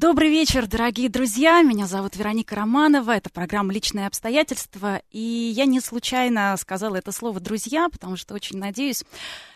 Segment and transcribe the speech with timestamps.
[0.00, 1.60] Добрый вечер, дорогие друзья.
[1.60, 3.14] Меня зовут Вероника Романова.
[3.14, 5.02] Это программа «Личные обстоятельства».
[5.10, 9.04] И я не случайно сказала это слово «друзья», потому что очень надеюсь,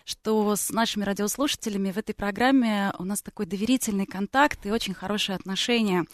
[0.04, 5.36] что с нашими радиослушателями в этой программе у нас такой доверительный контакт и очень хорошие
[5.36, 6.04] отношения.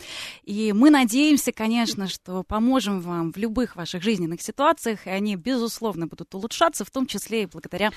[0.45, 6.07] И мы надеемся, конечно, что поможем вам в любых ваших жизненных ситуациях, и они, безусловно,
[6.07, 7.91] будут улучшаться, в том числе и благодаря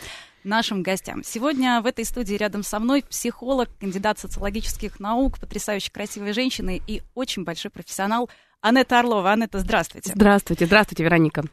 [0.43, 1.23] нашим гостям.
[1.23, 7.01] Сегодня в этой студии рядом со мной психолог, кандидат социологических наук, потрясающе красивая женщина и
[7.13, 8.29] очень большой профессионал
[8.61, 9.31] Анетта Орлова.
[9.31, 10.11] Анетта, здравствуйте.
[10.13, 11.43] Здравствуйте, здравствуйте, Вероника.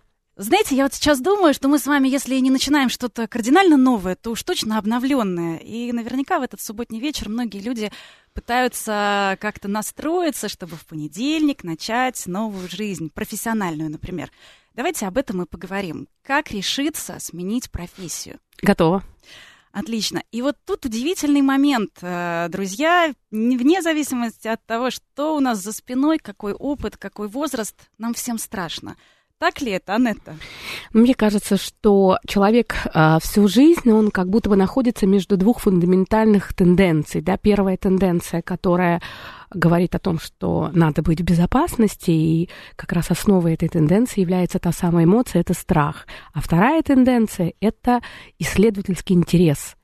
[0.43, 4.15] Знаете, я вот сейчас думаю, что мы с вами, если не начинаем что-то кардинально новое,
[4.15, 5.59] то уж точно обновленное.
[5.59, 7.92] И наверняка в этот субботний вечер многие люди
[8.33, 14.33] пытаются как-то настроиться, чтобы в понедельник начать новую жизнь, профессиональную, например.
[14.73, 16.09] Давайте об этом и поговорим.
[16.23, 18.39] Как решиться сменить профессию?
[18.62, 19.05] Готово.
[19.73, 20.23] Отлично.
[20.33, 25.73] И вот тут удивительный момент, э, друзья, вне зависимости от того, что у нас за
[25.73, 28.97] спиной, какой опыт, какой возраст, нам всем страшно.
[29.41, 30.36] Так ли это, Анетта?
[30.92, 36.52] Мне кажется, что человек э, всю жизнь, он как будто бы находится между двух фундаментальных
[36.52, 37.22] тенденций.
[37.22, 37.38] Да?
[37.38, 39.00] Первая тенденция, которая
[39.50, 44.58] говорит о том, что надо быть в безопасности, и как раз основой этой тенденции является
[44.58, 46.06] та самая эмоция, это страх.
[46.34, 48.02] А вторая тенденция— это
[48.38, 49.74] исследовательский интерес.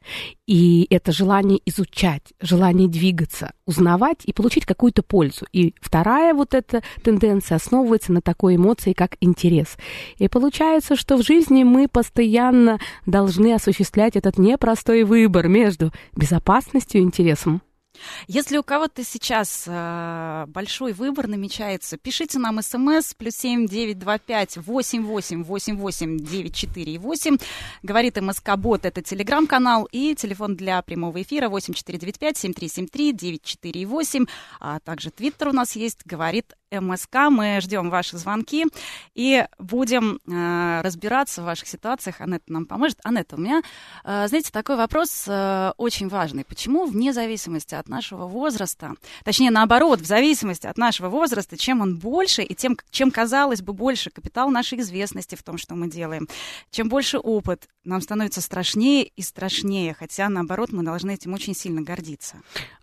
[0.47, 5.47] И это желание изучать, желание двигаться, узнавать и получить какую-то пользу.
[5.53, 9.77] И вторая вот эта тенденция основывается на такой эмоции, как интерес.
[10.19, 17.05] И получается, что в жизни мы постоянно должны осуществлять этот непростой выбор между безопасностью и
[17.05, 17.63] интересом.
[18.27, 24.19] Если у кого-то сейчас э, большой выбор намечается, пишите нам смс плюс семь девять два
[24.19, 27.39] пять восемь восемь восемь восемь девять четыре восемь.
[27.83, 32.53] Говорит МСК Бот, это телеграм-канал и телефон для прямого эфира восемь четыре девять пять семь
[32.53, 34.27] три семь три девять четыре восемь.
[34.61, 37.15] А также твиттер у нас есть, говорит МСК.
[37.31, 38.67] Мы ждем ваши звонки
[39.15, 42.21] и будем э, разбираться в ваших ситуациях.
[42.21, 42.99] Анетта нам поможет.
[43.05, 43.63] Анетта, у меня,
[44.05, 46.45] э, знаете, такой вопрос э, очень важный.
[46.45, 48.95] Почему вне зависимости от нашего возраста,
[49.25, 53.73] точнее, наоборот, в зависимости от нашего возраста, чем он больше и тем, чем, казалось бы,
[53.73, 56.29] больше капитал нашей известности в том, что мы делаем,
[56.71, 61.81] чем больше опыт, нам становится страшнее и страшнее, хотя, наоборот, мы должны этим очень сильно
[61.83, 62.37] гордиться.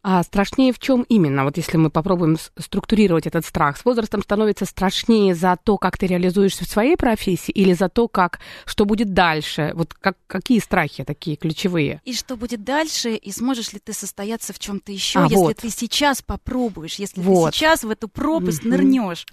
[0.05, 1.45] А страшнее в чем именно?
[1.45, 6.07] Вот если мы попробуем структурировать этот страх, с возрастом становится страшнее за то, как ты
[6.07, 9.71] реализуешься в своей профессии, или за то, как, что будет дальше?
[9.75, 12.01] Вот как, какие страхи такие ключевые?
[12.03, 15.55] И что будет дальше, и сможешь ли ты состояться в чем-то еще, а, если вот.
[15.55, 17.51] ты сейчас попробуешь, если вот.
[17.51, 18.69] ты сейчас в эту пропасть mm-hmm.
[18.69, 19.25] нырнешь?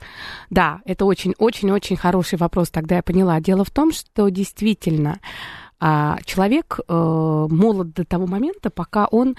[0.51, 3.41] Да, это очень-очень-очень хороший вопрос, тогда я поняла.
[3.41, 5.19] Дело в том, что действительно
[5.83, 6.93] а, человек э,
[7.51, 9.37] молод до того момента, пока он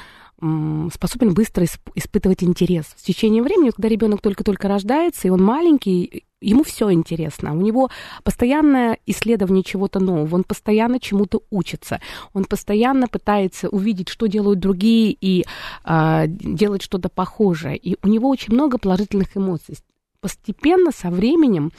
[0.94, 1.66] способен быстро
[1.96, 2.86] испытывать интерес.
[2.98, 7.54] В течение времени, когда ребенок только-только рождается, и он маленький, ему все интересно.
[7.54, 7.90] У него
[8.24, 12.02] постоянное исследование чего-то нового, он постоянно чему-то учится,
[12.34, 15.46] он постоянно пытается увидеть, что делают другие, и
[15.86, 17.78] э, делать что-то похожее.
[17.78, 19.78] И у него очень много положительных эмоций
[20.22, 21.72] постепенно, со временем,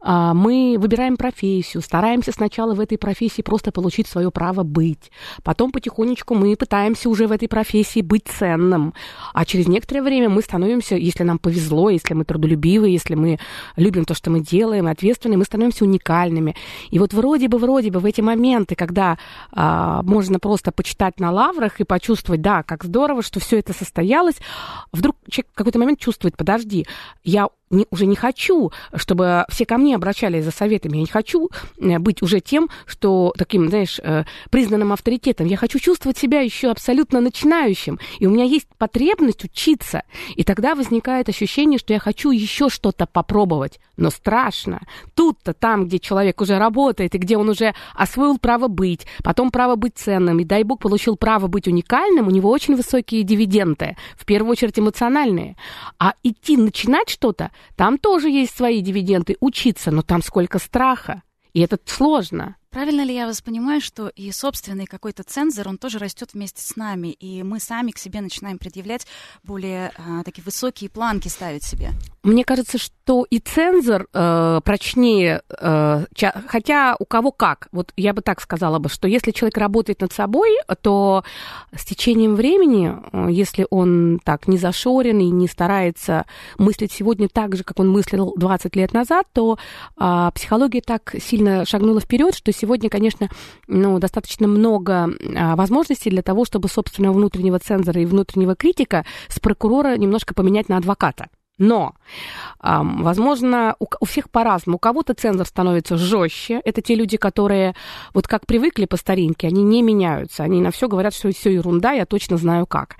[0.00, 5.10] а, мы выбираем профессию, стараемся сначала в этой профессии просто получить свое право быть.
[5.42, 8.94] Потом потихонечку мы пытаемся уже в этой профессии быть ценным.
[9.34, 13.40] А через некоторое время мы становимся, если нам повезло, если мы трудолюбивы, если мы
[13.74, 16.54] любим то, что мы делаем, ответственны, мы становимся уникальными.
[16.90, 19.18] И вот вроде бы, вроде бы в эти моменты, когда
[19.50, 24.36] а, можно просто почитать на лаврах и почувствовать, да, как здорово, что все это состоялось,
[24.92, 26.86] вдруг человек в какой-то момент чувствует, подожди,
[27.24, 30.96] я не, уже не хочу, чтобы все ко мне обращались за советами.
[30.96, 31.48] Я не хочу
[31.78, 35.46] э, быть уже тем, что таким, знаешь, э, признанным авторитетом.
[35.46, 37.98] Я хочу чувствовать себя еще абсолютно начинающим.
[38.18, 40.02] И у меня есть потребность учиться.
[40.34, 43.80] И тогда возникает ощущение, что я хочу еще что-то попробовать.
[44.00, 44.80] Но страшно.
[45.14, 49.76] Тут-то, там, где человек уже работает, и где он уже освоил право быть, потом право
[49.76, 54.24] быть ценным, и дай бог получил право быть уникальным, у него очень высокие дивиденды, в
[54.24, 55.56] первую очередь эмоциональные.
[55.98, 61.22] А идти начинать что-то, там тоже есть свои дивиденды, учиться, но там сколько страха.
[61.52, 62.56] И это сложно.
[62.70, 66.76] Правильно ли я вас понимаю, что и собственный какой-то цензор, он тоже растет вместе с
[66.76, 69.08] нами, и мы сами к себе начинаем предъявлять
[69.42, 71.90] более а, такие высокие планки ставить себе?
[72.22, 77.68] Мне кажется, что и цензор э, прочнее, э, ча- хотя у кого как.
[77.72, 80.50] Вот я бы так сказала бы, что если человек работает над собой,
[80.82, 81.24] то
[81.74, 86.26] с течением времени, э, если он так не зашорен и не старается
[86.58, 89.58] мыслить сегодня так же, как он мыслил 20 лет назад, то
[89.98, 93.30] э, психология так сильно шагнула вперед, что сегодня, конечно,
[93.66, 99.40] ну, достаточно много э, возможностей для того, чтобы собственного внутреннего цензора и внутреннего критика с
[99.40, 101.28] прокурора немножко поменять на адвоката.
[101.60, 101.92] Но,
[102.62, 104.76] возможно, у всех по-разному.
[104.76, 106.62] У кого-то цензор становится жестче.
[106.64, 107.76] Это те люди, которые
[108.14, 110.42] вот как привыкли по старинке, они не меняются.
[110.42, 112.96] Они на все говорят, что все ерунда, я точно знаю как.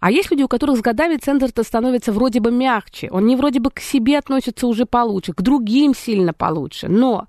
[0.00, 3.08] А есть люди, у которых с годами цензор-то становится вроде бы мягче.
[3.12, 6.88] Он не вроде бы к себе относится уже получше, к другим сильно получше.
[6.88, 7.28] Но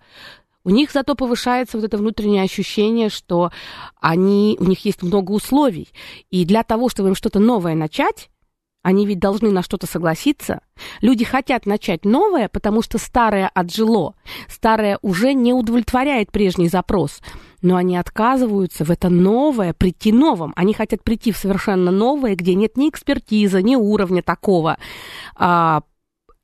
[0.64, 3.52] у них зато повышается вот это внутреннее ощущение, что
[4.00, 5.90] они, у них есть много условий.
[6.32, 8.32] И для того, чтобы им что-то новое начать,
[8.84, 10.62] они ведь должны на что-то согласиться.
[11.02, 14.16] Люди хотят начать новое, потому что старое отжило.
[14.48, 17.22] Старое уже не удовлетворяет прежний запрос.
[17.62, 20.52] Но они отказываются в это новое прийти новым.
[20.56, 24.78] Они хотят прийти в совершенно новое, где нет ни экспертизы, ни уровня такого.
[25.36, 25.84] А,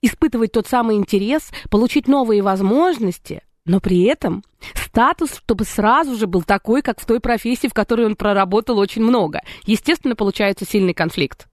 [0.04, 4.44] испытывать тот самый интерес, получить новые возможности, но при этом
[4.76, 9.02] статус, чтобы сразу же был такой, как в той профессии, в которой он проработал очень
[9.02, 9.42] много.
[9.66, 11.48] Естественно, получается сильный конфликт.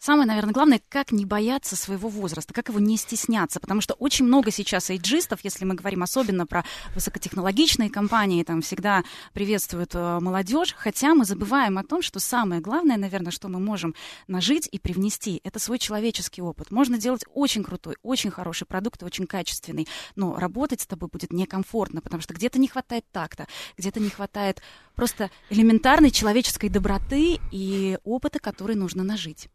[0.00, 4.26] Самое, наверное, главное, как не бояться своего возраста, как его не стесняться, потому что очень
[4.26, 6.64] много сейчас эйджистов, если мы говорим особенно про
[6.94, 9.02] высокотехнологичные компании, там всегда
[9.32, 13.96] приветствуют э, молодежь, хотя мы забываем о том, что самое главное, наверное, что мы можем
[14.28, 16.70] нажить и привнести, это свой человеческий опыт.
[16.70, 22.02] Можно делать очень крутой, очень хороший продукт, очень качественный, но работать с тобой будет некомфортно,
[22.02, 24.62] потому что где-то не хватает такта, где-то не хватает
[24.94, 29.48] просто элементарной человеческой доброты и опыта, который нужно нажить.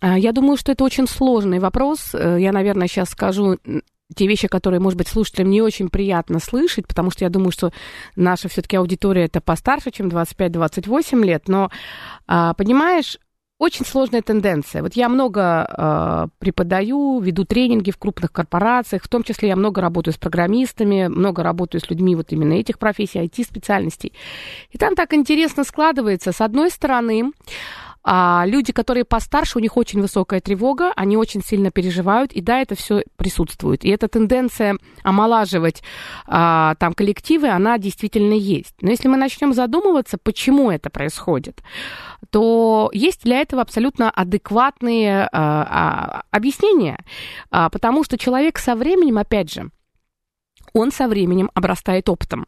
[0.00, 2.14] А, я думаю, что это очень сложный вопрос.
[2.14, 3.58] Э, я, наверное, сейчас скажу
[4.14, 7.72] те вещи, которые, может быть, слушателям не очень приятно слышать, потому что я думаю, что
[8.16, 11.48] наша все-таки аудитория это постарше, чем 25-28 лет.
[11.48, 11.70] Но,
[12.26, 13.18] а, понимаешь,
[13.58, 14.82] очень сложная тенденция.
[14.82, 19.80] Вот я много э, преподаю, веду тренинги в крупных корпорациях, в том числе я много
[19.80, 24.12] работаю с программистами, много работаю с людьми вот именно этих профессий, IT-специальностей.
[24.70, 26.30] И там так интересно складывается.
[26.30, 27.32] С одной стороны,
[28.04, 32.60] а люди, которые постарше, у них очень высокая тревога, они очень сильно переживают, и да,
[32.60, 33.84] это все присутствует.
[33.84, 35.82] И эта тенденция омолаживать
[36.26, 38.74] а, там коллективы, она действительно есть.
[38.80, 41.62] Но если мы начнем задумываться, почему это происходит,
[42.30, 47.04] то есть для этого абсолютно адекватные а, а, объяснения,
[47.50, 49.70] а, потому что человек со временем, опять же,
[50.72, 52.46] он со временем обрастает опытом,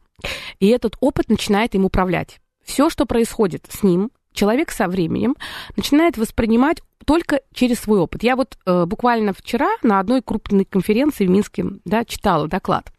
[0.59, 2.41] и этот опыт начинает им управлять.
[2.65, 5.37] Все, что происходит с ним, человек со временем
[5.77, 8.23] начинает воспринимать только через свой опыт.
[8.23, 12.93] Я вот э, буквально вчера на одной крупной конференции в Минске да, читала доклад.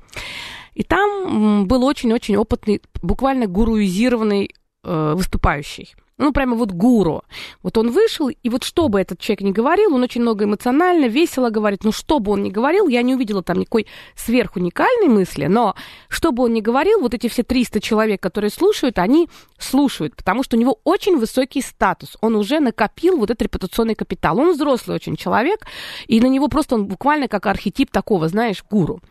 [0.73, 7.23] И там был очень-очень опытный, буквально гуруизированный э, выступающий ну, прямо вот гуру.
[7.63, 11.07] Вот он вышел, и вот что бы этот человек ни говорил, он очень много эмоционально,
[11.07, 15.47] весело говорит, ну, что бы он ни говорил, я не увидела там никакой сверхуникальной мысли,
[15.47, 15.75] но
[16.09, 20.43] что бы он ни говорил, вот эти все 300 человек, которые слушают, они слушают, потому
[20.43, 24.95] что у него очень высокий статус, он уже накопил вот этот репутационный капитал, он взрослый
[24.95, 25.65] очень человек,
[26.07, 29.01] и на него просто он буквально как архетип такого, знаешь, гуру.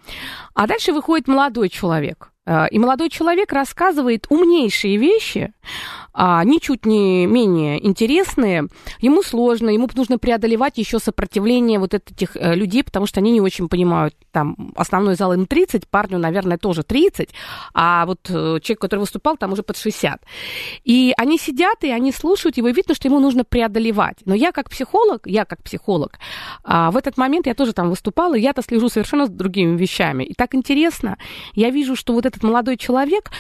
[0.54, 5.52] А дальше выходит молодой человек, э, и молодой человек рассказывает умнейшие вещи,
[6.12, 8.68] а, ничуть не менее интересные.
[9.00, 13.40] Ему сложно, ему нужно преодолевать еще сопротивление вот этих э, людей, потому что они не
[13.40, 17.30] очень понимают, там, основной зал им 30, парню, наверное, тоже 30,
[17.74, 20.22] а вот э, человек, который выступал, там уже под 60.
[20.84, 24.18] И они сидят, и они слушают его, и видно, что ему нужно преодолевать.
[24.24, 26.18] Но я как психолог, я как психолог,
[26.64, 30.24] а, в этот момент я тоже там выступала, и я-то слежу совершенно с другими вещами.
[30.24, 31.18] И так интересно,
[31.54, 33.30] я вижу, что вот этот молодой человек,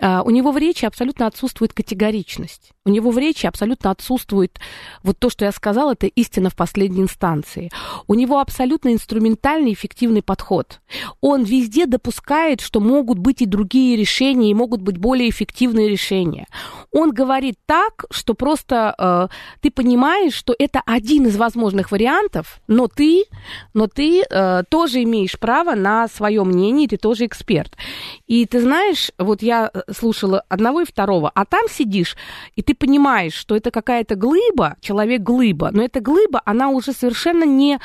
[0.00, 2.72] у него в речи абсолютно отсутствует категоричность.
[2.88, 4.58] У него в речи абсолютно отсутствует
[5.02, 7.70] вот то, что я сказала, это истина в последней инстанции.
[8.06, 10.80] У него абсолютно инструментальный эффективный подход.
[11.20, 16.46] Он везде допускает, что могут быть и другие решения, и могут быть более эффективные решения.
[16.90, 19.28] Он говорит так, что просто э,
[19.60, 23.24] ты понимаешь, что это один из возможных вариантов, но ты,
[23.74, 27.76] но ты э, тоже имеешь право на свое мнение, ты тоже эксперт.
[28.26, 32.16] И ты знаешь, вот я э, слушала одного и второго, а там сидишь,
[32.56, 37.78] и ты понимаешь, что это какая-то глыба, человек-глыба, но эта глыба, она уже совершенно не...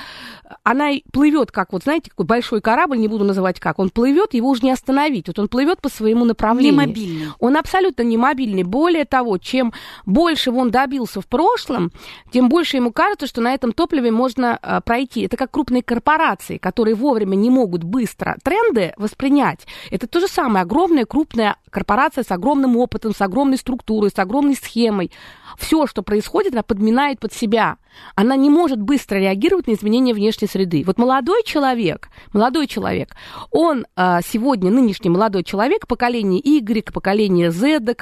[0.64, 4.50] Она плывет, как вот, знаете, какой большой корабль, не буду называть как, он плывет, его
[4.50, 5.28] уже не остановить.
[5.28, 6.74] Вот он плывет по своему направлению.
[6.74, 7.28] Не мобильный.
[7.40, 8.64] Он абсолютно не мобильный.
[8.64, 9.74] Более более того, чем
[10.06, 11.92] больше он добился в прошлом,
[12.32, 15.22] тем больше ему кажется, что на этом топливе можно а, пройти.
[15.22, 19.66] Это как крупные корпорации, которые вовремя не могут быстро тренды воспринять.
[19.90, 20.62] Это то же самое.
[20.64, 24.83] Огромная крупная корпорация с огромным опытом, с огромной структурой, с огромной схемой.
[25.58, 27.78] Все, что происходит, она подминает под себя.
[28.16, 30.84] Она не может быстро реагировать на изменения внешней среды.
[30.86, 33.16] Вот молодой человек, молодой человек,
[33.52, 37.98] он а, сегодня, нынешний молодой человек, поколение Y, поколение Z,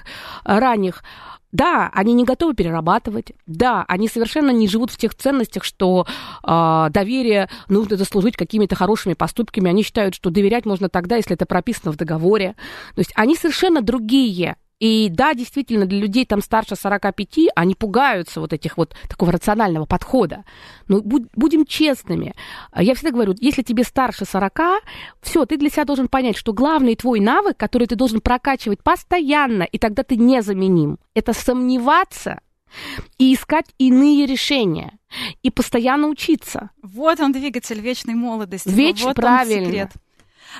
[0.45, 1.03] ранних,
[1.51, 3.33] да, они не готовы перерабатывать.
[3.45, 6.05] Да, они совершенно не живут в тех ценностях, что
[6.43, 9.69] э, доверие нужно заслужить какими-то хорошими поступками.
[9.69, 12.55] Они считают, что доверять можно тогда, если это прописано в договоре.
[12.95, 14.55] То есть они совершенно другие.
[14.81, 19.85] И да, действительно, для людей там старше 45, они пугаются вот этих вот такого рационального
[19.85, 20.43] подхода.
[20.88, 22.33] Но будь, будем честными.
[22.75, 24.59] Я всегда говорю, если тебе старше 40,
[25.21, 29.61] все, ты для себя должен понять, что главный твой навык, который ты должен прокачивать постоянно,
[29.61, 32.41] и тогда ты незаменим, это сомневаться
[33.19, 34.97] и искать иные решения
[35.43, 36.71] и постоянно учиться.
[36.81, 38.69] Вот он двигатель вечной молодости.
[38.69, 39.61] Веч, вот правильно.
[39.61, 39.91] Он секрет.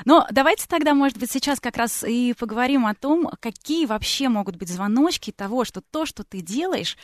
[0.06, 4.56] Но давайте тогда, может быть, сейчас как раз и поговорим о том, какие вообще могут
[4.56, 6.98] быть звоночки того, что то, что ты делаешь,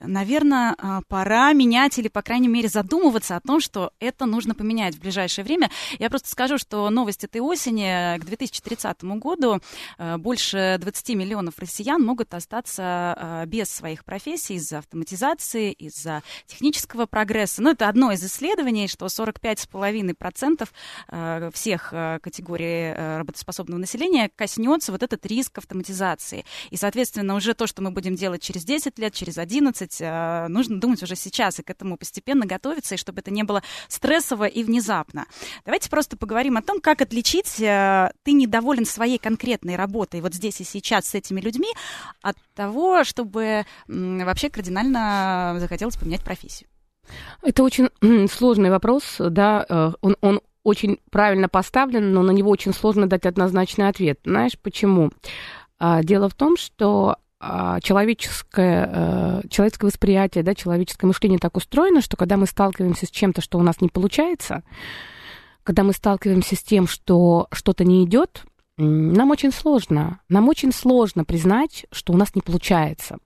[0.00, 4.94] наверное, а, пора менять или, по крайней мере, задумываться о том, что это нужно поменять
[4.96, 5.70] в ближайшее время.
[5.98, 9.60] Я просто скажу, что новость этой осени к 2030 году
[9.98, 17.06] а, больше 20 миллионов россиян могут остаться а, без своих профессий из-за автоматизации, из-за технического
[17.06, 17.62] прогресса.
[17.62, 20.68] Но это одно из исследований, что 45,5%
[21.52, 26.44] всех категорий работоспособного населения коснется вот этот риск автоматизации.
[26.70, 30.48] И, соответственно, уже то, что мы будем делать через 10 лет, через 11, делать, э,
[30.48, 34.44] нужно думать уже сейчас и к этому постепенно готовиться, и чтобы это не было стрессово
[34.44, 35.26] и внезапно.
[35.64, 40.60] Давайте просто поговорим о том, как отличить э, ты недоволен своей конкретной работой вот здесь
[40.60, 41.68] и сейчас с этими людьми
[42.22, 46.68] от того, чтобы вообще кардинально захотелось поменять профессию.
[47.42, 47.88] Это очень
[48.28, 53.24] сложный вопрос, да, э, он, он очень правильно поставлен, но на него очень сложно дать
[53.24, 54.20] однозначный ответ.
[54.24, 55.10] Знаешь почему?
[55.78, 62.16] А, дело в том, что человеческое, э, человеческое восприятие, да, человеческое мышление так устроено, что
[62.16, 64.64] когда мы сталкиваемся с чем-то, что у нас не получается,
[65.62, 68.44] когда мы сталкиваемся с тем, что что-то не идет,
[68.78, 70.20] нам очень сложно.
[70.28, 73.18] Нам очень сложно признать, что у нас не получается.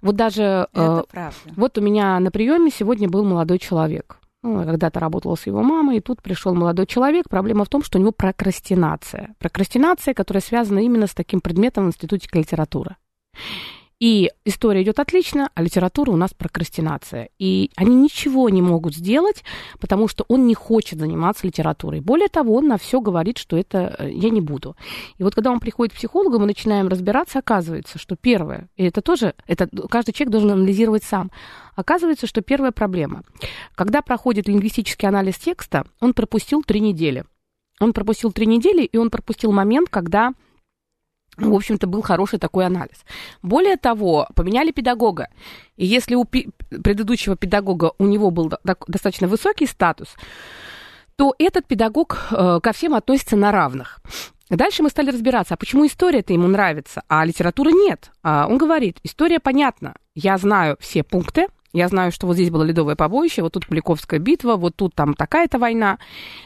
[0.00, 0.68] Вот даже...
[0.72, 1.36] Это э, правда.
[1.56, 4.18] Вот у меня на приеме сегодня был молодой человек.
[4.42, 7.28] Ну, когда-то работала с его мамой, и тут пришел молодой человек.
[7.30, 9.34] Проблема в том, что у него прокрастинация.
[9.38, 12.96] Прокрастинация, которая связана именно с таким предметом в Институте литературы.
[14.00, 17.30] И история идет отлично, а литература у нас прокрастинация.
[17.38, 19.44] И они ничего не могут сделать,
[19.80, 22.00] потому что он не хочет заниматься литературой.
[22.00, 24.76] Более того, он на все говорит, что это э, я не буду.
[25.16, 29.00] И вот когда он приходит к психологу, мы начинаем разбираться, оказывается, что первое, и это
[29.00, 31.30] тоже, это каждый человек должен анализировать сам,
[31.76, 33.22] оказывается, что первая проблема.
[33.74, 37.24] Когда проходит лингвистический анализ текста, он пропустил три недели.
[37.80, 40.34] Он пропустил три недели, и он пропустил момент, когда
[41.36, 43.04] в общем-то, был хороший такой анализ.
[43.42, 45.28] Более того, поменяли педагога.
[45.76, 48.52] И если у предыдущего педагога у него был
[48.86, 50.14] достаточно высокий статус,
[51.16, 54.00] то этот педагог э, ко всем относится на равных.
[54.50, 58.10] Дальше мы стали разбираться, а почему история-то ему нравится, а литература нет.
[58.22, 62.62] А он говорит, история понятна, я знаю все пункты, я знаю, что вот здесь было
[62.62, 65.98] ледовое побоище, вот тут Куликовская битва, вот тут там такая-то война.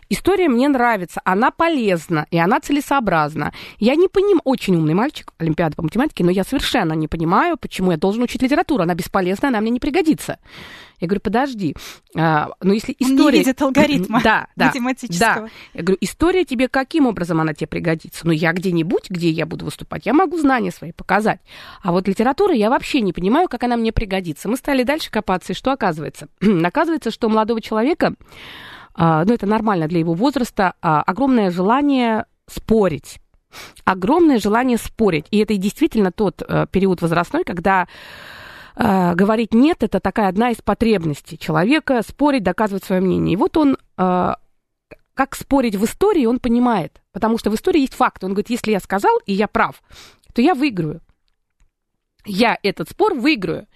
[0.08, 3.52] История мне нравится, она полезна, и она целесообразна.
[3.78, 7.90] Я не понимаю, очень умный мальчик, Олимпиада по математике, но я совершенно не понимаю, почему
[7.90, 8.82] я должен учить литературу.
[8.82, 10.38] Она бесполезна, она мне не пригодится.
[11.00, 11.76] Я говорю, подожди,
[12.16, 13.22] а, но если история...
[13.22, 15.46] Он не видит алгоритма да, да, математического.
[15.46, 15.48] Да.
[15.74, 18.26] Я говорю, история тебе каким образом она тебе пригодится?
[18.26, 21.40] Ну, я где-нибудь, где я буду выступать, я могу знания свои показать.
[21.82, 24.48] А вот литература я вообще не понимаю, как она мне пригодится.
[24.48, 26.28] Мы стали дальше копаться, и что оказывается?
[26.64, 28.14] оказывается, что у молодого человека,
[28.94, 33.20] а, ну, это нормально для его возраста, а, огромное желание спорить
[33.84, 35.26] огромное желание спорить.
[35.30, 37.88] И это действительно тот э, период возрастной, когда
[38.78, 43.34] э, говорить нет, это такая одна из потребностей человека, спорить, доказывать свое мнение.
[43.34, 44.34] И вот он, э,
[45.14, 48.22] как спорить в истории, он понимает, потому что в истории есть факт.
[48.24, 49.82] Он говорит, если я сказал, и я прав,
[50.32, 51.00] то я выиграю.
[52.24, 53.66] Я этот спор выиграю.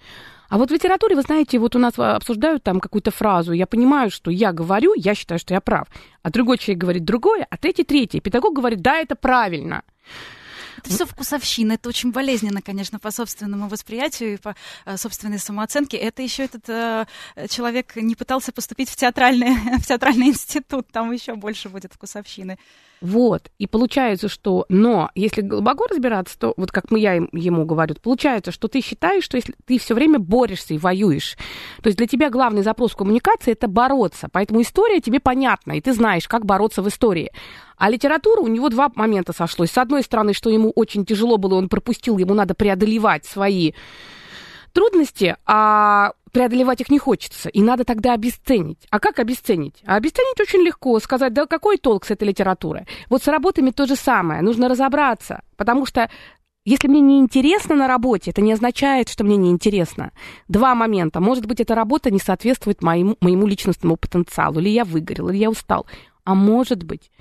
[0.49, 4.11] А вот в литературе, вы знаете, вот у нас обсуждают там какую-то фразу, я понимаю,
[4.11, 5.87] что я говорю, я считаю, что я прав,
[6.21, 8.19] а другой человек говорит другое, а третий третий.
[8.19, 9.81] Педагог говорит, да, это правильно.
[10.83, 14.53] Это все вкусовщина, это очень болезненно, конечно, по собственному восприятию и по
[14.85, 15.95] э, собственной самооценке.
[15.95, 17.05] Это еще этот э,
[17.47, 22.57] человек не пытался поступить в театральный, в театральный институт, там еще больше будет вкусовщины.
[23.03, 23.51] Вот.
[23.59, 24.65] И получается, что...
[24.69, 29.25] Но если глубоко разбираться, то вот как мы я ему говорю, получается, что ты считаешь,
[29.25, 31.35] что если ты все время борешься и воюешь,
[31.81, 34.29] то есть для тебя главный запрос коммуникации— это бороться.
[34.31, 37.31] Поэтому история тебе понятна, и ты знаешь, как бороться в истории.
[37.75, 39.71] А литература у него два момента сошлось.
[39.71, 43.73] С одной стороны, что ему очень тяжело было, он пропустил, ему надо преодолевать свои
[44.71, 48.79] трудности, а преодолевать их не хочется, и надо тогда обесценить.
[48.89, 49.81] А как обесценить?
[49.85, 52.85] А обесценить очень легко, сказать, да какой толк с этой литературы?
[53.09, 56.09] Вот с работами то же самое, нужно разобраться, потому что
[56.65, 60.11] если мне не интересно на работе, это не означает, что мне не интересно.
[60.47, 61.19] Два момента.
[61.19, 65.49] Может быть, эта работа не соответствует моему, моему личностному потенциалу, или я выгорел, или я
[65.49, 65.85] устал.
[66.23, 67.11] А может быть,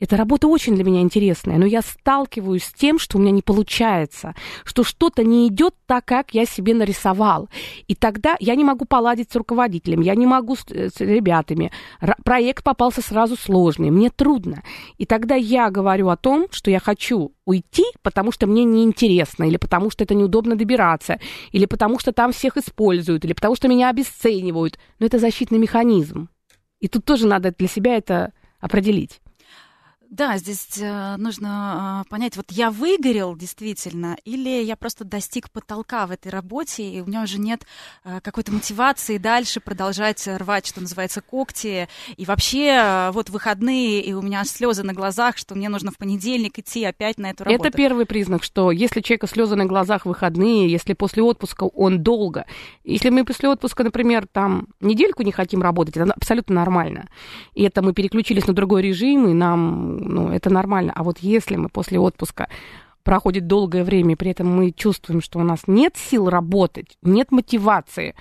[0.00, 3.42] эта работа очень для меня интересная, но я сталкиваюсь с тем, что у меня не
[3.42, 4.34] получается,
[4.64, 7.48] что что-то не идет так, как я себе нарисовал.
[7.86, 11.70] И тогда я не могу поладить с руководителем, я не могу с, э, с ребятами.
[12.00, 14.64] Р- проект попался сразу сложный, мне трудно.
[14.98, 19.58] И тогда я говорю о том, что я хочу уйти, потому что мне неинтересно, или
[19.58, 21.20] потому что это неудобно добираться,
[21.52, 24.78] или потому что там всех используют, или потому что меня обесценивают.
[24.98, 26.28] Но это защитный механизм.
[26.80, 29.20] И тут тоже надо для себя это определить.
[30.10, 36.06] Да, здесь э, нужно э, понять, вот я выгорел действительно, или я просто достиг потолка
[36.06, 37.66] в этой работе, и у меня уже нет
[38.04, 44.22] э, какой-то мотивации дальше продолжать рвать, что называется, когти, и вообще вот выходные, и у
[44.22, 47.68] меня слезы на глазах, что мне нужно в понедельник идти опять на эту работу.
[47.68, 52.46] Это первый признак, что если человека слезы на глазах выходные, если после отпуска он долго,
[52.84, 57.08] если мы после отпуска, например, там недельку не хотим работать, это абсолютно нормально.
[57.54, 60.92] И это мы переключились на другой режим, и нам ну, это нормально.
[60.94, 62.48] А вот если мы после отпуска
[63.02, 67.30] проходит долгое время, и при этом мы чувствуем, что у нас нет сил работать, нет
[67.30, 68.14] мотивации,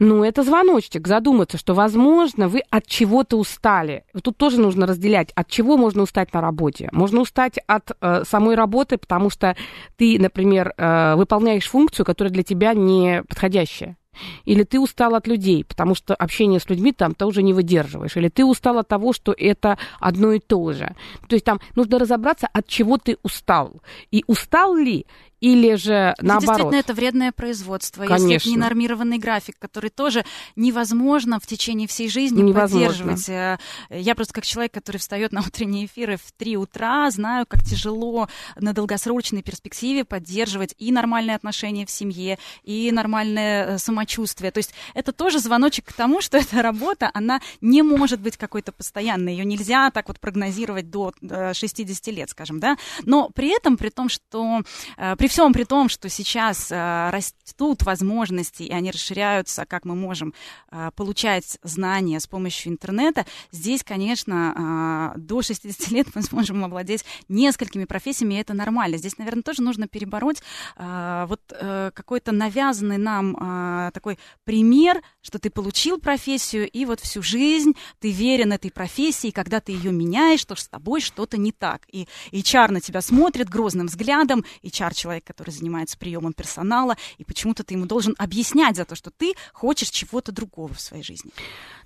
[0.00, 4.04] ну, это звоночек, задуматься, что, возможно, вы от чего-то устали.
[4.22, 6.88] Тут тоже нужно разделять, от чего можно устать на работе.
[6.92, 9.56] Можно устать от э, самой работы, потому что
[9.96, 13.96] ты, например, э, выполняешь функцию, которая для тебя не подходящая.
[14.44, 18.16] Или ты устал от людей, потому что общение с людьми там ты уже не выдерживаешь.
[18.16, 20.94] Или ты устал от того, что это одно и то же.
[21.28, 23.80] То есть там нужно разобраться, от чего ты устал.
[24.10, 25.06] И устал ли,
[25.40, 26.40] или же наоборот.
[26.40, 28.04] Действительно, это вредное производство.
[28.04, 28.32] Конечно.
[28.32, 30.24] Если это ненормированный график, который тоже
[30.56, 32.88] невозможно в течение всей жизни невозможно.
[32.88, 33.28] поддерживать.
[33.28, 33.58] Э,
[33.90, 38.28] я просто как человек, который встает на утренние эфиры в 3 утра, знаю, как тяжело
[38.56, 44.50] на долгосрочной перспективе поддерживать и нормальные отношения в семье, и нормальное э, самочувствие.
[44.50, 48.72] То есть это тоже звоночек к тому, что эта работа, она не может быть какой-то
[48.72, 49.32] постоянной.
[49.32, 52.76] Ее нельзя так вот прогнозировать до 60 э, лет, скажем, да.
[53.04, 54.62] Но при этом, при том, что
[54.96, 60.34] при всем при том, что сейчас э, растут возможности, и они расширяются, как мы можем
[60.70, 67.04] э, получать знания с помощью интернета, здесь, конечно, э, до 60 лет мы сможем овладеть
[67.28, 68.96] несколькими профессиями, и это нормально.
[68.96, 70.42] Здесь, наверное, тоже нужно перебороть
[70.76, 77.00] э, вот э, какой-то навязанный нам э, такой пример, что ты получил профессию, и вот
[77.00, 81.36] всю жизнь ты верен этой профессии, и когда ты ее меняешь, то с тобой что-то
[81.36, 81.82] не так.
[81.88, 87.62] И HR на тебя смотрит грозным взглядом, HR человек который занимается приемом персонала, и почему-то
[87.62, 91.30] ты ему должен объяснять за то, что ты хочешь чего-то другого в своей жизни.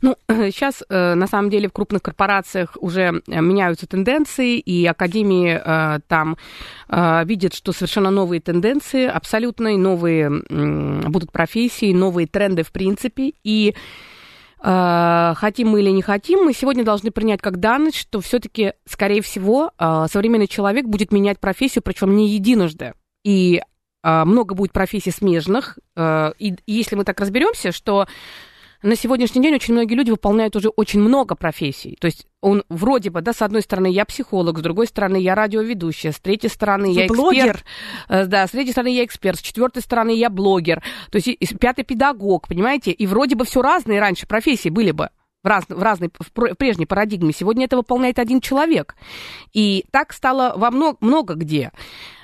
[0.00, 5.60] Ну, сейчас, э, на самом деле, в крупных корпорациях уже э, меняются тенденции, и академии
[5.64, 6.36] э, там
[7.24, 10.30] видят, что совершенно новые тенденции, абсолютно новые
[11.08, 13.74] будут профессии, новые тренды в принципе, и
[14.60, 19.72] хотим мы или не хотим, мы сегодня должны принять как данность, что все-таки, скорее всего,
[19.78, 22.92] современный человек будет менять профессию, причем не единожды
[23.24, 23.62] и
[24.02, 25.78] э, много будет профессий смежных.
[25.96, 28.06] Э, и, и если мы так разберемся, что
[28.82, 31.96] на сегодняшний день очень многие люди выполняют уже очень много профессий.
[32.00, 35.36] То есть он вроде бы, да, с одной стороны я психолог, с другой стороны я
[35.36, 37.62] радиоведущая, с третьей стороны Вы я блогер.
[38.08, 38.28] эксперт.
[38.28, 40.82] Да, с третьей стороны я эксперт, с четвертой стороны я блогер.
[41.12, 42.90] То есть и, пятый педагог, понимаете?
[42.90, 45.10] И вроде бы все разные раньше профессии были бы
[45.42, 47.32] в, раз, в разной, в прежней парадигме.
[47.32, 48.96] Сегодня это выполняет один человек.
[49.52, 51.70] И так стало во много, много где.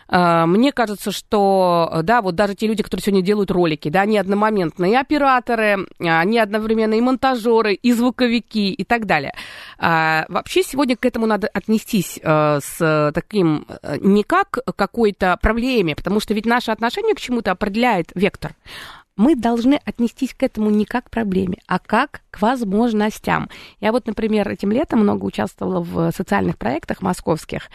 [0.08, 4.18] А, мне кажется, что, да, вот даже те люди, которые сегодня делают ролики, да, они
[4.18, 9.34] одномоментно и операторы, они одновременно и монтажеры, и звуковики, и так далее.
[9.78, 13.66] А, вообще сегодня к этому надо отнестись с таким,
[14.00, 18.54] не как какой-то проблеме, потому что ведь наше отношение к чему-то определяет вектор
[19.18, 23.50] мы должны отнестись к этому не как к проблеме, а как к возможностям.
[23.80, 27.68] Я вот, например, этим летом много участвовала в социальных проектах московских.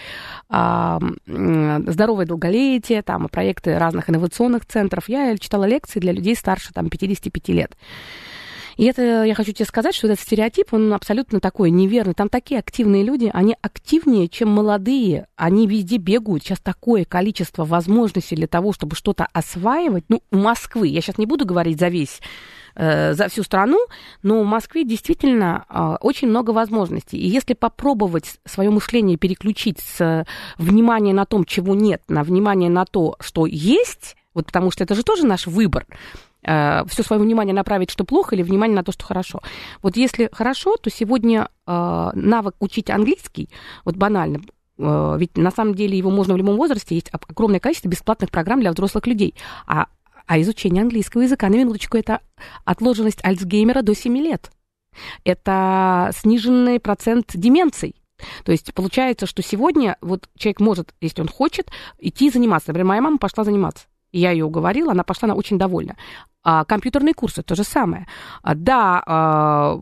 [0.49, 5.09] Здоровое долголетие, там проекты разных инновационных центров.
[5.09, 7.77] Я читала лекции для людей старше там, 55 лет.
[8.77, 12.13] И это, я хочу тебе сказать, что этот стереотип, он абсолютно такой неверный.
[12.13, 15.27] Там такие активные люди, они активнее, чем молодые.
[15.35, 16.43] Они везде бегают.
[16.43, 20.05] Сейчас такое количество возможностей для того, чтобы что-то осваивать.
[20.09, 22.19] Ну, у Москвы, я сейчас не буду говорить за весь
[22.75, 23.79] э, за всю страну,
[24.21, 27.17] но в Москве действительно э, очень много возможностей.
[27.17, 30.25] И если попробовать свое мышление переключить с
[30.57, 34.95] внимания на том, чего нет, на внимание на то, что есть, вот потому что это
[34.95, 35.85] же тоже наш выбор,
[36.43, 39.41] э, все свое внимание направить, что плохо, или внимание на то, что хорошо.
[39.81, 43.49] Вот если хорошо, то сегодня э, навык учить английский,
[43.85, 44.41] вот банально,
[44.77, 48.59] э, ведь на самом деле его можно в любом возрасте, есть огромное количество бесплатных программ
[48.59, 49.35] для взрослых людей.
[49.65, 49.87] А,
[50.25, 52.21] а изучение английского языка, на минуточку, это
[52.65, 54.51] отложенность Альцгеймера до 7 лет.
[55.23, 57.95] Это сниженный процент деменций.
[58.45, 62.69] То есть получается, что сегодня вот человек может, если он хочет, идти заниматься.
[62.69, 63.85] Например, моя мама пошла заниматься.
[64.11, 65.97] Я ее уговорила, она пошла, она очень довольна.
[66.43, 68.05] А, компьютерные курсы то же самое.
[68.41, 69.79] А, да, а,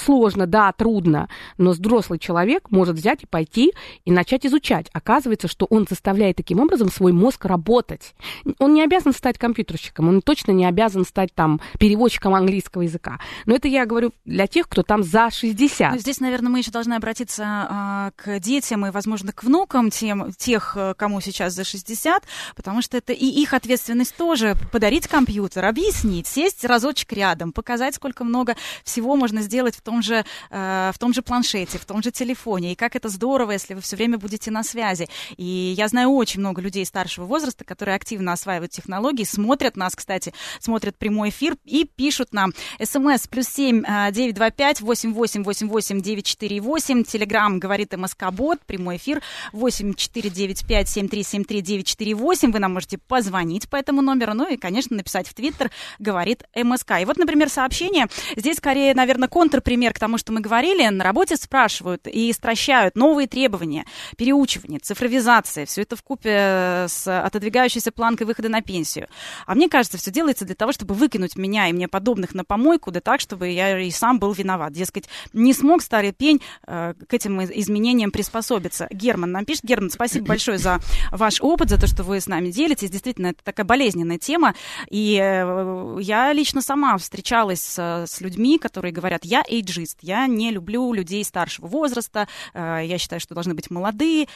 [0.00, 3.72] сложно, да, трудно, но взрослый человек может взять и пойти
[4.04, 4.88] и начать изучать.
[4.92, 8.14] Оказывается, что он заставляет таким образом свой мозг работать.
[8.60, 13.18] Он не обязан стать компьютерщиком, он точно не обязан стать там переводчиком английского языка.
[13.46, 15.92] Но это я говорю для тех, кто там за 60.
[15.92, 20.32] Но здесь, наверное, мы еще должны обратиться а, к детям и, возможно, к внукам тем,
[20.32, 22.22] тех, э, кому сейчас за 60,
[22.54, 27.94] потому что это и их ответственность тоже подарить компьютер, объяснить объяснить, сесть разочек рядом, показать,
[27.94, 32.02] сколько много всего можно сделать в том же, э, в том же планшете, в том
[32.02, 35.08] же телефоне, и как это здорово, если вы все время будете на связи.
[35.36, 40.32] И я знаю очень много людей старшего возраста, которые активно осваивают технологии, смотрят нас, кстати,
[40.60, 42.52] смотрят прямой эфир и пишут нам.
[42.82, 47.58] Смс плюс семь э, девять два пять восемь восемь восемь восемь девять четыре восемь, телеграмм
[47.58, 52.14] говорит МСК Бот, прямой эфир восемь четыре девять пять семь три семь три девять четыре
[52.14, 56.44] восемь, вы нам можете позвонить по этому номеру, ну и, конечно, написать в Твиттер говорит
[56.54, 56.92] МСК.
[57.00, 61.36] И вот, например, сообщение, здесь скорее, наверное, контрпример к тому, что мы говорили, на работе
[61.36, 63.84] спрашивают и стращают новые требования,
[64.16, 69.08] переучивание, цифровизация, все это в купе с отодвигающейся планкой выхода на пенсию.
[69.46, 72.90] А мне кажется, все делается для того, чтобы выкинуть меня и мне подобных на помойку,
[72.90, 74.72] да так, чтобы я и сам был виноват.
[74.72, 78.88] Дескать, не смог старый пень э, к этим изменениям приспособиться.
[78.90, 79.64] Герман нам пишет.
[79.64, 80.78] Герман, спасибо большое за
[81.10, 82.90] ваш опыт, за то, что вы с нами делитесь.
[82.90, 84.54] Действительно, это такая болезненная тема.
[84.90, 90.50] И э, я лично сама встречалась с, с людьми, которые говорят, я эйджист, я не
[90.50, 94.28] люблю людей старшего возраста, э, я считаю, что должны быть молодые.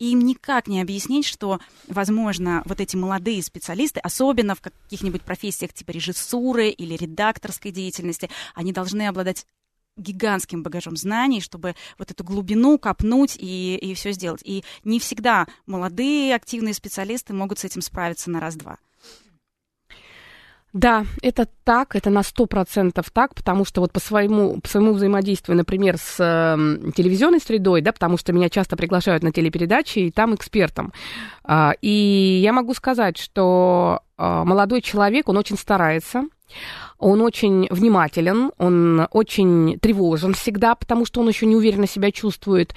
[0.00, 5.72] И им никак не объяснить, что, возможно, вот эти молодые специалисты, особенно в каких-нибудь профессиях
[5.72, 9.46] типа режиссуры или редакторской деятельности, они должны обладать
[9.96, 14.42] гигантским багажом знаний, чтобы вот эту глубину копнуть и, и все сделать.
[14.44, 18.78] И не всегда молодые активные специалисты могут с этим справиться на раз-два.
[20.74, 24.92] Да, это так, это на сто процентов так, потому что вот по своему, по своему
[24.92, 30.10] взаимодействию, например, с э, телевизионной средой, да, потому что меня часто приглашают на телепередачи, и
[30.10, 30.92] там экспертом.
[31.46, 36.24] Э, и я могу сказать, что э, молодой человек, он очень старается,
[36.98, 42.74] он очень внимателен, он очень тревожен всегда, потому что он еще не уверенно себя чувствует.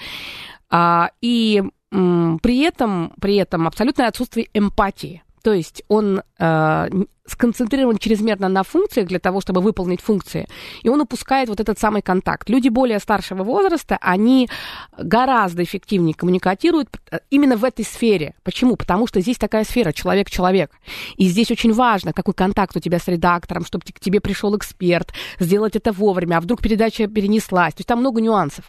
[0.70, 5.24] А, и при этом, при этом абсолютное отсутствие эмпатии.
[5.42, 6.90] То есть он э,
[7.28, 10.48] сконцентрирован чрезмерно на функциях для того, чтобы выполнить функции,
[10.84, 12.50] и он упускает вот этот самый контакт.
[12.50, 14.50] Люди более старшего возраста, они
[14.98, 18.34] гораздо эффективнее коммуникатируют э, именно в этой сфере.
[18.44, 18.76] Почему?
[18.76, 20.72] Потому что здесь такая сфера человек-человек.
[21.18, 25.14] И здесь очень важно, какой контакт у тебя с редактором, чтобы к тебе пришел эксперт,
[25.40, 27.74] сделать это вовремя, а вдруг передача перенеслась.
[27.74, 28.66] То есть там много нюансов.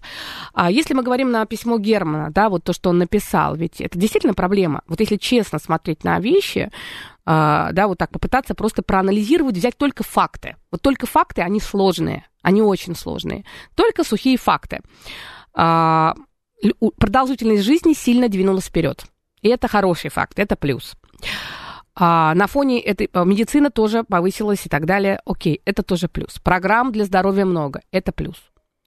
[0.53, 3.99] А если мы говорим на письмо Германа, да, вот то, что он написал, ведь это
[3.99, 4.83] действительно проблема.
[4.89, 6.71] Вот если честно смотреть на вещи,
[7.29, 10.57] да, вот так попытаться просто проанализировать, взять только факты.
[10.71, 13.45] Вот только факты, они сложные, они очень сложные.
[13.75, 14.81] Только сухие факты.
[15.53, 16.15] А,
[16.97, 19.05] продолжительность жизни сильно двинулась вперед.
[19.43, 20.95] И это хороший факт, это плюс.
[21.95, 25.21] А, на фоне этой медицина тоже повысилась и так далее.
[25.27, 26.39] Окей, это тоже плюс.
[26.43, 28.37] Программ для здоровья много, это плюс.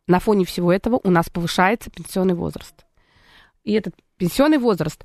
[0.07, 2.85] На фоне всего этого у нас повышается пенсионный возраст.
[3.63, 5.03] И этот пенсионный возраст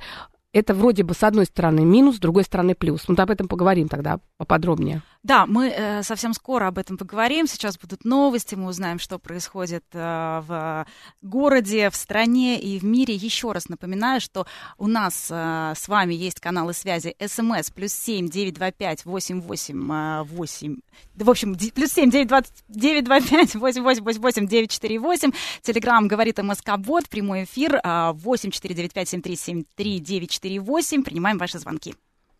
[0.56, 3.08] это вроде бы с одной стороны минус, с другой стороны плюс.
[3.08, 5.02] Мы об этом поговорим тогда поподробнее.
[5.26, 7.48] Да, мы э, совсем скоро об этом поговорим.
[7.48, 10.86] Сейчас будут новости, мы узнаем, что происходит э, в
[11.20, 13.16] городе, в стране и в мире.
[13.16, 14.46] Еще раз напоминаю, что
[14.78, 19.40] у нас э, с вами есть каналы связи СМС плюс семь девять два пять восемь
[19.40, 20.76] восемь э, восемь.
[21.16, 22.30] В общем, плюс семь девять
[22.68, 25.32] девять два пять восемь восемь восемь восемь девять четыре восемь.
[25.60, 29.98] Телеграмм говорит МСК Бот, прямой эфир э, восемь четыре девять пять семь три семь три
[29.98, 31.02] девять четыре восемь.
[31.02, 31.96] Принимаем ваши звонки.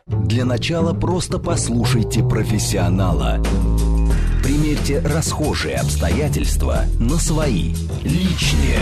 [0.07, 3.43] Для начала просто послушайте профессионала.
[4.41, 8.79] Примерьте расхожие обстоятельства на свои, личные.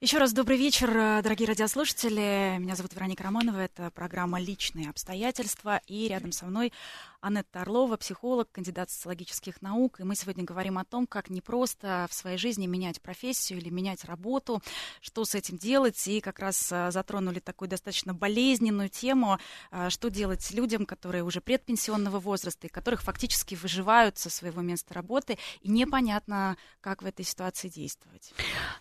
[0.00, 2.58] Еще раз добрый вечер, э, дорогие радиослушатели.
[2.58, 3.58] Меня зовут Вероника Романова.
[3.58, 5.80] Это программа «Личные обстоятельства».
[5.88, 6.72] И рядом со мной
[7.20, 10.00] Анетта Орлова, психолог, кандидат социологических наук.
[10.00, 13.70] И мы сегодня говорим о том, как не просто в своей жизни менять профессию или
[13.70, 14.62] менять работу,
[15.00, 16.06] что с этим делать.
[16.06, 19.38] И как раз э, затронули такую достаточно болезненную тему,
[19.70, 24.94] э, что делать людям, которые уже предпенсионного возраста и которых фактически выживают со своего места
[24.94, 25.38] работы.
[25.62, 28.32] И непонятно, как в этой ситуации действовать.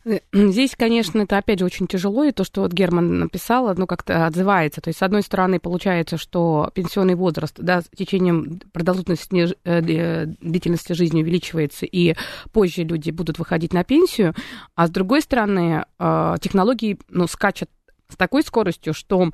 [0.06, 2.24] Э, здесь, конечно, это опять же очень тяжело.
[2.24, 4.82] И то, что вот Герман написал, ну как-то отзывается.
[4.82, 8.25] То есть, с одной стороны, получается, что пенсионный возраст да, в течение
[8.72, 9.30] продолжительность
[9.64, 12.16] э, длительности жизни увеличивается, и
[12.52, 14.34] позже люди будут выходить на пенсию,
[14.76, 17.70] а с другой стороны, э, технологии ну, скачут
[18.10, 19.32] с такой скоростью, что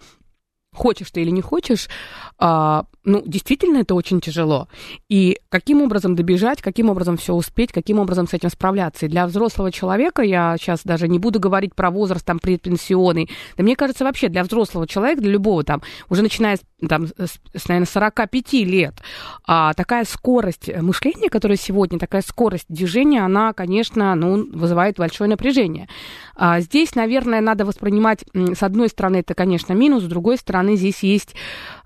[0.74, 1.90] хочешь ты или не хочешь,
[2.38, 4.68] а, ну, действительно это очень тяжело.
[5.10, 9.06] И каким образом добежать, каким образом все успеть, каким образом с этим справляться.
[9.06, 13.64] И для взрослого человека, я сейчас даже не буду говорить про возраст там предпенсионный, да
[13.64, 17.88] мне кажется, вообще для взрослого человека, для любого там, уже начиная с, там, с, наверное,
[17.88, 18.96] 45 лет,
[19.48, 25.88] а, такая скорость мышления, которая сегодня, такая скорость движения, она, конечно, ну, вызывает большое напряжение.
[26.36, 31.04] А, здесь, наверное, надо воспринимать, с одной стороны, это, конечно, минус, с другой стороны, здесь
[31.04, 31.36] есть,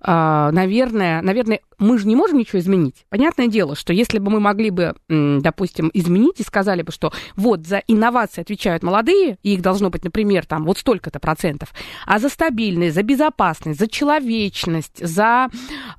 [0.05, 3.05] наверное, наверное, мы же не можем ничего изменить.
[3.09, 7.65] Понятное дело, что если бы мы могли бы, допустим, изменить и сказали бы, что вот
[7.65, 11.73] за инновации отвечают молодые, и их должно быть, например, там вот столько-то процентов,
[12.05, 15.49] а за стабильность, за безопасность, за человечность, за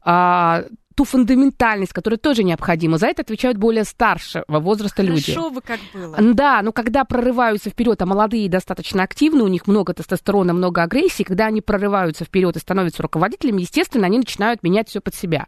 [0.02, 0.64] а,
[0.96, 2.96] ту фундаментальность, которая тоже необходима.
[2.96, 5.32] За это отвечают более старшего возраста Хорошо люди.
[5.32, 6.16] Хорошо бы как было.
[6.35, 11.22] Да, но когда прорываются вперед, а молодые достаточно активны, у них много тестостерона, много агрессии,
[11.22, 15.46] когда они прорываются вперед и становятся руководителями, естественно, они начинают менять все под себя.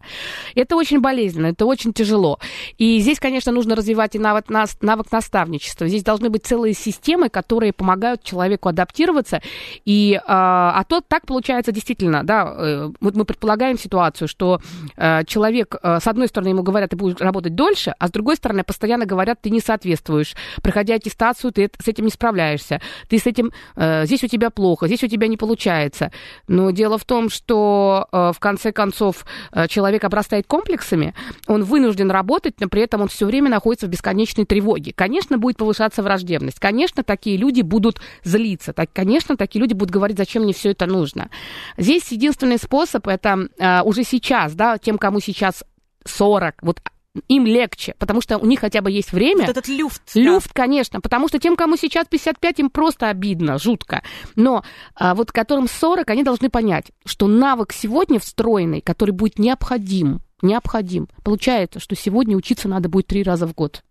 [0.55, 2.39] Это очень болезненно, это очень тяжело.
[2.77, 4.51] И здесь, конечно, нужно развивать и навык,
[4.83, 5.89] навык наставничества.
[5.89, 9.41] Здесь должны быть целые системы, которые помогают человеку адаптироваться.
[9.87, 14.61] И, а, а то так получается действительно, да, э, вот мы предполагаем ситуацию, что
[14.97, 18.35] человек человек, э, с одной стороны, ему говорят, ты будешь работать дольше, а с другой
[18.35, 20.35] стороны, постоянно говорят, ты не соответствуешь.
[20.63, 22.81] Проходя аттестацию, ты с этим не справляешься.
[23.09, 23.53] Ты с этим...
[23.77, 26.11] Э, здесь у тебя плохо, здесь у тебя не получается.
[26.49, 29.25] Но дело в том, что э, в конце концов
[29.69, 31.15] человек обрастает комплексами,
[31.47, 34.93] он вынужден работать, но при этом он все время находится в бесконечной тревоге.
[34.93, 36.59] Конечно, будет повышаться враждебность.
[36.59, 38.73] Конечно, такие люди будут злиться.
[38.73, 41.31] Так, конечно, такие люди будут говорить, зачем мне все это нужно.
[41.77, 43.49] Здесь единственный способ, это
[43.85, 45.63] уже сейчас, да, тем, кому сейчас
[46.05, 46.81] 40, вот
[47.29, 49.41] им легче, потому что у них хотя бы есть время.
[49.41, 50.03] Вот этот люфт.
[50.15, 50.63] Люфт, да.
[50.63, 54.03] конечно, потому что тем, кому сейчас 55, им просто обидно, жутко.
[54.37, 54.65] Но
[54.95, 61.09] а, вот которым 40, они должны понять, что навык сегодня встроенный, который будет необходим, необходим.
[61.25, 63.83] Получается, что сегодня учиться надо будет три раза в год.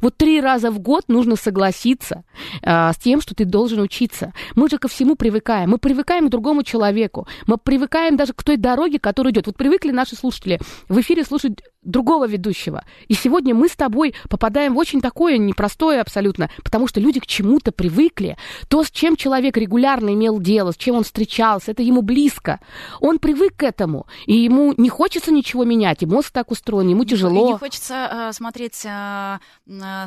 [0.00, 2.24] Вот три раза в год нужно согласиться
[2.62, 4.32] э, с тем, что ты должен учиться.
[4.54, 5.70] Мы же ко всему привыкаем.
[5.70, 7.26] Мы привыкаем к другому человеку.
[7.46, 9.46] Мы привыкаем даже к той дороге, которая идет.
[9.46, 12.84] Вот привыкли наши слушатели в эфире слушать другого ведущего.
[13.08, 17.26] И сегодня мы с тобой попадаем в очень такое непростое абсолютно, потому что люди к
[17.26, 18.36] чему-то привыкли.
[18.68, 22.60] То, с чем человек регулярно имел дело, с чем он встречался, это ему близко.
[23.00, 27.04] Он привык к этому, и ему не хочется ничего менять, и мозг так устроен, ему
[27.04, 27.48] тяжело.
[27.48, 29.38] И не хочется э, смотреть, э, э,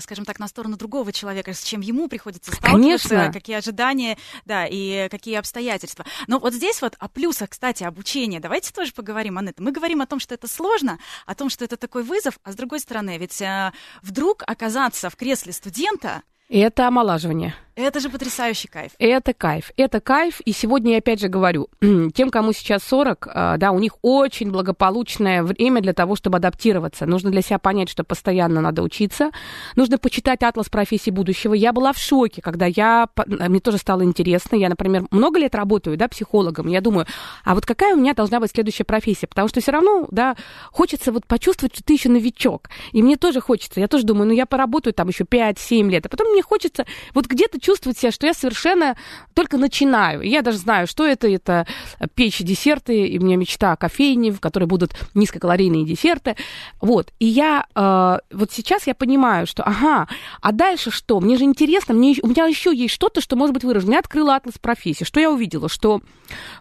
[0.01, 3.33] скажем так, на сторону другого человека, с чем ему приходится сталкиваться, Конечно.
[3.33, 6.05] какие ожидания, да, и какие обстоятельства.
[6.27, 8.39] Но вот здесь вот о плюсах, кстати, обучения.
[8.39, 9.61] Давайте тоже поговорим, Анетта.
[9.61, 12.55] Мы говорим о том, что это сложно, о том, что это такой вызов, а с
[12.55, 16.23] другой стороны, ведь э, вдруг оказаться в кресле студента...
[16.49, 17.53] Это омолаживание.
[17.79, 18.91] Это же потрясающий кайф.
[18.99, 19.71] Это кайф.
[19.77, 20.41] Это кайф.
[20.41, 24.51] И сегодня я опять же говорю, тем, кому сейчас 40, а, да, у них очень
[24.51, 27.05] благополучное время для того, чтобы адаптироваться.
[27.05, 29.31] Нужно для себя понять, что постоянно надо учиться.
[29.77, 31.53] Нужно почитать атлас профессий будущего.
[31.53, 33.07] Я была в шоке, когда я...
[33.25, 34.57] Мне тоже стало интересно.
[34.57, 36.67] Я, например, много лет работаю, да, психологом.
[36.67, 37.05] Я думаю,
[37.45, 39.27] а вот какая у меня должна быть следующая профессия?
[39.27, 40.35] Потому что все равно, да,
[40.71, 42.69] хочется вот почувствовать, что ты еще новичок.
[42.91, 43.79] И мне тоже хочется.
[43.79, 46.05] Я тоже думаю, ну я поработаю там еще 5-7 лет.
[46.05, 48.97] А потом мне хочется вот где-то чувствовать себя, что я совершенно
[49.36, 50.21] только начинаю.
[50.21, 51.27] Я даже знаю, что это.
[51.27, 51.67] Это
[52.15, 56.36] печь десерты, и у меня мечта о кофейне, в которой будут низкокалорийные десерты.
[56.82, 57.13] Вот.
[57.19, 60.08] И я э, вот сейчас я понимаю, что ага,
[60.41, 61.19] а дальше что?
[61.19, 63.93] Мне же интересно, мне, у меня еще есть что-то, что может быть выражено.
[63.93, 65.05] Я открыла атлас профессий.
[65.05, 65.69] Что я увидела?
[65.69, 66.01] Что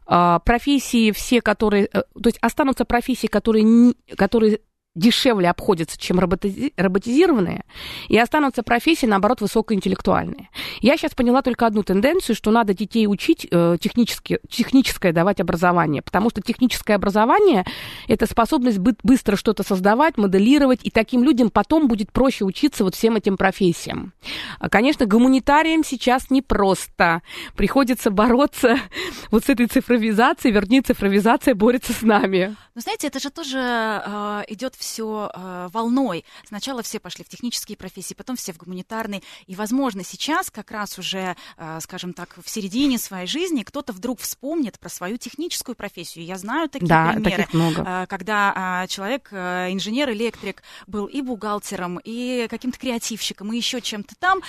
[0.07, 1.87] э, профессии все, которые...
[1.87, 4.61] Э, то есть останутся профессии, которые, которые
[4.95, 7.65] дешевле обходятся, чем роботи- роботизированные,
[8.09, 10.49] и останутся профессии, наоборот, высокоинтеллектуальные.
[10.81, 16.03] Я сейчас поняла только одну тенденцию, что надо детей учить э, технически, техническое давать образование,
[16.03, 17.65] потому что техническое образование
[18.09, 23.17] это способность быстро что-то создавать, моделировать, и таким людям потом будет проще учиться вот всем
[23.17, 24.13] этим профессиям.
[24.59, 27.23] А, конечно, гуманитариям сейчас непросто.
[27.55, 28.79] Приходится бороться
[29.31, 32.57] вот с этой цифровизацией, вернее, цифровизация борется с нами.
[32.75, 36.25] Ну, знаете, это же тоже э, идет все э, волной.
[36.47, 39.23] Сначала все пошли в технические профессии, потом все в гуманитарные.
[39.47, 44.21] И, возможно, сейчас как раз уже, э, скажем так, в середине своей жизни кто-то вдруг
[44.21, 46.25] вспомнит про свою техническую профессию.
[46.25, 47.85] Я знаю такие да, примеры, таких много.
[47.87, 54.15] Э, когда э, человек, э, инженер-электрик, был и бухгалтером, и каким-то креативщиком, и еще чем-то
[54.17, 54.41] там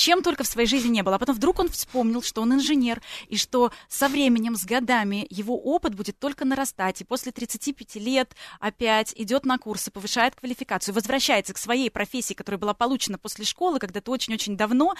[0.00, 1.16] чем только в своей жизни не было.
[1.16, 5.60] А потом вдруг он вспомнил, что он инженер, и что со временем, с годами его
[5.60, 7.02] опыт будет только нарастать.
[7.02, 12.58] И после 35 лет опять идет на курсы, повышает квалификацию, возвращается к своей профессии, которая
[12.58, 14.94] была получена после школы когда-то очень-очень давно,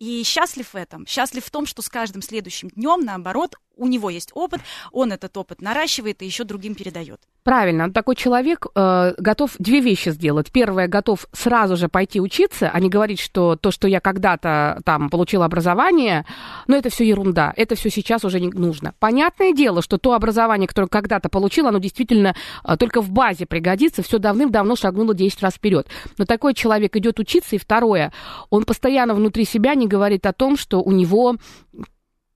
[0.00, 1.06] и счастлив в этом.
[1.06, 4.60] Счастлив в том, что с каждым следующим днем, наоборот, у него есть опыт,
[4.92, 7.20] он этот опыт наращивает и еще другим передает.
[7.42, 10.52] Правильно, такой человек э, готов две вещи сделать.
[10.52, 15.08] Первое, готов сразу же пойти учиться, а не говорить, что то, что я когда-то там
[15.08, 16.26] получил образование,
[16.66, 18.92] ну это все ерунда, это все сейчас уже не нужно.
[18.98, 24.02] Понятное дело, что то образование, которое когда-то получил, оно действительно э, только в базе пригодится,
[24.02, 25.88] все давным-давно шагнуло 10 раз вперед.
[26.18, 28.12] Но такой человек идет учиться, и второе,
[28.50, 31.36] он постоянно внутри себя не говорит о том, что у него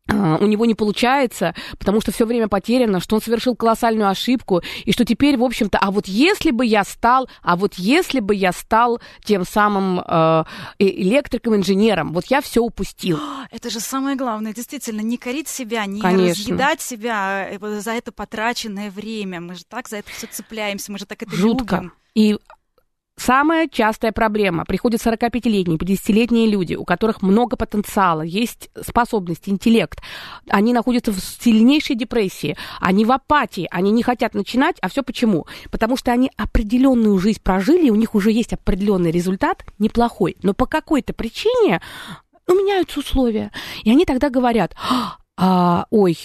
[0.06, 4.60] а, у него не получается, потому что все время потеряно, что он совершил колоссальную ошибку,
[4.84, 8.34] и что теперь, в общем-то, а вот если бы я стал, а вот если бы
[8.34, 10.44] я стал тем самым э,
[10.78, 13.18] электриком, инженером, вот я все упустил.
[13.50, 16.28] Это же самое главное, действительно, не корить себя, не Конечно.
[16.28, 19.40] разъедать себя э, за это потраченное время.
[19.40, 21.76] Мы же так за это все цепляемся, мы же так это Жутко.
[21.76, 21.92] любим.
[22.14, 22.38] И
[23.16, 24.64] Самая частая проблема.
[24.64, 30.00] Приходят 45-летние, 50-летние люди, у которых много потенциала, есть способность, интеллект.
[30.50, 34.76] Они находятся в сильнейшей депрессии, они в апатии, они не хотят начинать.
[34.82, 35.46] А все почему?
[35.70, 40.36] Потому что они определенную жизнь прожили, у них уже есть определенный результат, неплохой.
[40.42, 41.80] Но по какой-то причине
[42.48, 43.52] ну, меняются условия.
[43.84, 44.74] И они тогда говорят,
[45.36, 46.18] а, ой,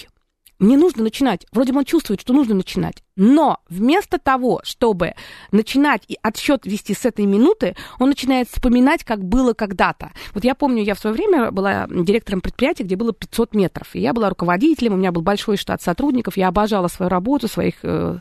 [0.60, 1.46] мне нужно начинать.
[1.52, 3.02] Вроде бы он чувствует, что нужно начинать.
[3.16, 5.14] Но вместо того, чтобы
[5.52, 10.12] начинать и отсчет вести с этой минуты, он начинает вспоминать, как было когда-то.
[10.32, 13.94] Вот я помню, я в свое время была директором предприятия, где было 500 метров.
[13.94, 17.76] И я была руководителем, у меня был большой штат сотрудников, я обожала свою работу, своих
[17.82, 18.18] э,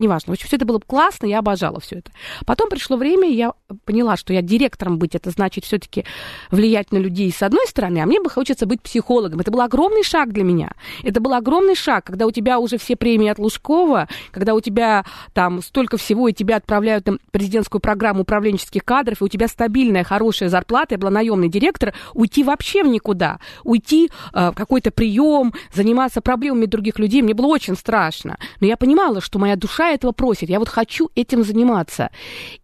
[0.00, 0.32] неважно.
[0.32, 2.10] В общем, все это было классно, я обожала все это.
[2.46, 3.52] Потом пришло время, я
[3.84, 6.04] поняла, что я директором быть, это значит все-таки
[6.50, 9.40] влиять на людей с одной стороны, а мне бы хочется быть психологом.
[9.40, 10.72] Это был огромный шаг для меня.
[11.02, 15.04] Это был огромный шаг, когда у тебя уже все премии от Лужкова, когда у тебя
[15.34, 20.04] там столько всего, и тебя отправляют на президентскую программу управленческих кадров, и у тебя стабильная,
[20.04, 25.52] хорошая зарплата, я была наемный директор, уйти вообще в никуда, уйти э, в какой-то прием,
[25.72, 28.38] заниматься проблемами других людей, мне было очень страшно.
[28.60, 30.48] Но я понимала, что моя душа этого просит.
[30.48, 32.10] Я вот хочу этим заниматься.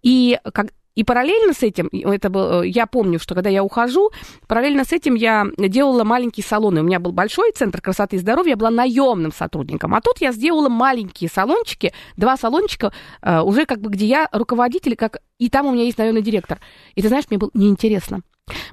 [0.03, 4.11] И как, и параллельно с этим, это был, э, я помню, что когда я ухожу,
[4.49, 6.81] параллельно с этим я делала маленькие салоны.
[6.81, 9.95] У меня был большой центр красоты и здоровья, я была наемным сотрудником.
[9.95, 14.97] А тут я сделала маленькие салончики, два салончика, э, уже как бы где я руководитель,
[14.97, 16.61] как, и там у меня есть наемный директор.
[16.95, 18.23] И ты знаешь, мне было неинтересно.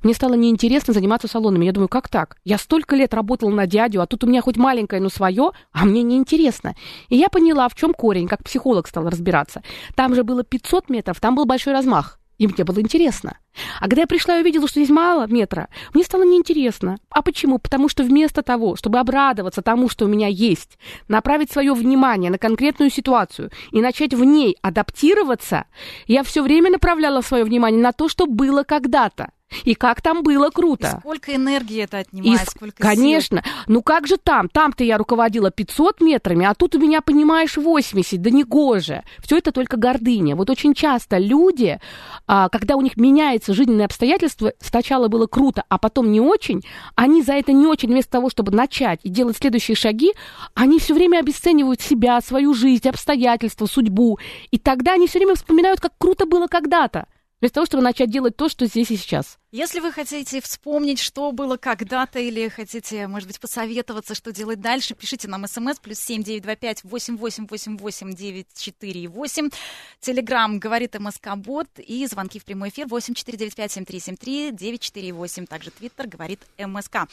[0.04, 1.66] Мне стало неинтересно заниматься салонами.
[1.66, 2.36] Я думаю, как так?
[2.44, 5.86] Я столько лет работала на дядю, а тут у меня хоть маленькое, но свое, а
[5.86, 6.76] мне неинтересно.
[7.08, 9.64] И я поняла, в чем корень, как психолог стал разбираться.
[9.96, 12.20] Там же было 500 метров, там был большой размах.
[12.38, 13.38] И мне было интересно.
[13.80, 16.98] А когда я пришла и увидела, что здесь мало метра, мне стало неинтересно.
[17.10, 17.60] А почему?
[17.60, 22.38] Потому что вместо того, чтобы обрадоваться тому, что у меня есть, направить свое внимание на
[22.38, 25.66] конкретную ситуацию и начать в ней адаптироваться,
[26.08, 29.30] я все время направляла свое внимание на то, что было когда-то.
[29.64, 30.96] И как там было круто.
[30.98, 33.42] И сколько энергии это отнимает, и, сколько Конечно.
[33.44, 33.52] Сил.
[33.68, 34.50] Ну как же там?
[34.50, 38.22] Там-то я руководила 500 метрами, а тут у меня, понимаешь, 80.
[38.22, 39.04] Да не гоже.
[39.20, 40.36] Все это только гордыня.
[40.36, 41.80] Вот очень часто люди,
[42.28, 46.62] а, когда у них меняется жизненные обстоятельства, сначала было круто, а потом не очень,
[46.96, 50.14] они за это не очень, вместо того, чтобы начать и делать следующие шаги,
[50.54, 54.20] они все время обесценивают себя, свою жизнь, обстоятельства, судьбу.
[54.52, 57.08] И тогда они все время вспоминают, как круто было когда-то
[57.44, 59.38] вместо того, чтобы начать делать то, что здесь и сейчас.
[59.54, 64.96] Если вы хотите вспомнить, что было когда-то, или хотите, может быть, посоветоваться, что делать дальше,
[64.96, 69.52] пишите нам смс плюс семь девять два пять восемь восемь восемь восемь девять четыре восемь.
[70.00, 74.00] Телеграмм говорит МСК Бот и звонки в прямой эфир восемь четыре девять пять семь три
[74.00, 75.46] семь три девять четыре восемь.
[75.46, 77.08] Также Твиттер говорит МСК.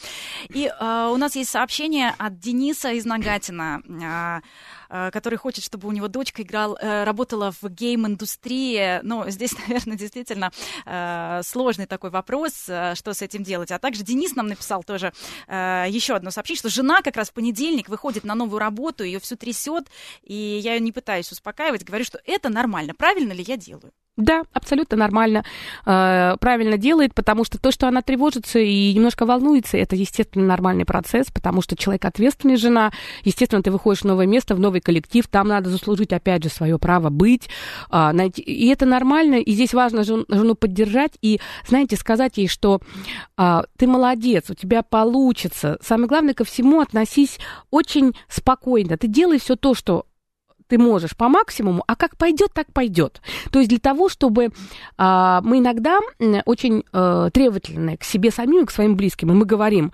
[0.49, 4.41] И э, у нас есть сообщение от Дениса из Нагатина.
[4.89, 8.99] Э, который хочет, чтобы у него дочка играл, э, работала в гейм-индустрии.
[9.03, 10.51] Но здесь, наверное, действительно
[10.87, 13.71] э, сложный такой вопрос вопрос, что с этим делать.
[13.71, 15.11] А также Денис нам написал тоже
[15.47, 19.35] еще одно сообщение, что жена как раз в понедельник выходит на новую работу, ее все
[19.35, 19.87] трясет,
[20.23, 22.93] и я ее не пытаюсь успокаивать, говорю, что это нормально.
[22.93, 23.91] Правильно ли я делаю?
[24.21, 25.43] Да, абсолютно нормально,
[25.85, 30.85] э, правильно делает, потому что то, что она тревожится и немножко волнуется, это, естественно, нормальный
[30.85, 32.91] процесс, потому что человек ответственный, жена,
[33.23, 36.77] естественно, ты выходишь в новое место, в новый коллектив, там надо заслужить, опять же, свое
[36.77, 37.49] право быть,
[37.91, 42.79] найти, и это нормально, и здесь важно жен, жену поддержать и, знаете, сказать ей, что
[43.37, 45.77] э, ты молодец, у тебя получится.
[45.81, 47.39] Самое главное, ко всему относись
[47.71, 50.05] очень спокойно, ты делай все то, что
[50.71, 53.21] ты можешь по максимуму, а как пойдет, так пойдет.
[53.51, 54.51] То есть для того, чтобы
[54.97, 55.99] а, мы иногда
[56.45, 59.91] очень а, требовательны к себе самим и к своим близким, и мы говорим,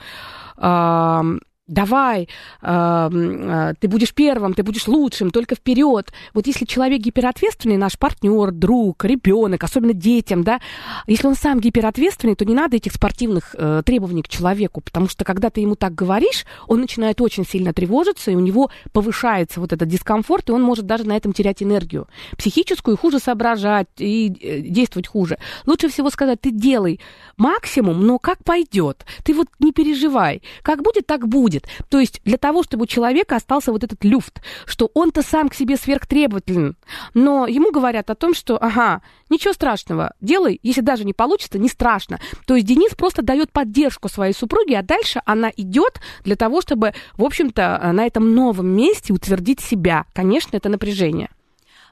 [0.56, 1.24] а,
[1.68, 2.30] давай,
[2.62, 6.12] э, э, ты будешь первым, ты будешь лучшим, только вперед.
[6.34, 10.60] Вот если человек гиперответственный, наш партнер, друг, ребенок, особенно детям, да,
[11.08, 15.26] если он сам гиперответственный, то не надо этих спортивных э, требований к человеку, потому что
[15.26, 19.74] когда ты ему так говоришь, он начинает очень сильно тревожиться, и у него повышается вот
[19.74, 22.08] этот дискомфорт, и он может даже на этом терять энергию
[22.38, 25.38] психическую, хуже соображать и э, действовать хуже.
[25.66, 27.00] Лучше всего сказать, ты делай
[27.36, 29.06] максимум, но как пойдет.
[29.24, 30.42] Ты вот не переживай.
[30.62, 31.68] Как будет, так будет будет.
[31.90, 35.54] То есть для того, чтобы у человека остался вот этот люфт, что он-то сам к
[35.54, 36.76] себе сверхтребователен,
[37.14, 41.70] но ему говорят о том, что, ага, ничего страшного, делай, если даже не получится, не
[41.70, 42.20] страшно.
[42.46, 46.94] То есть Денис просто дает поддержку своей супруге, а дальше она идет для того, чтобы,
[47.16, 50.06] в общем-то, на этом новом месте утвердить себя.
[50.14, 51.30] Конечно, это напряжение.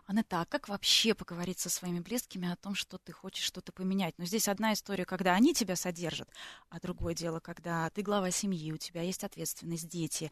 [0.06, 4.14] Анетта, а как вообще поговорить со своими близкими о том, что ты хочешь что-то поменять?
[4.18, 6.30] Но ну, здесь одна история, когда они тебя содержат,
[6.70, 10.32] а другое дело, когда ты глава семьи, у тебя есть ответственность, дети,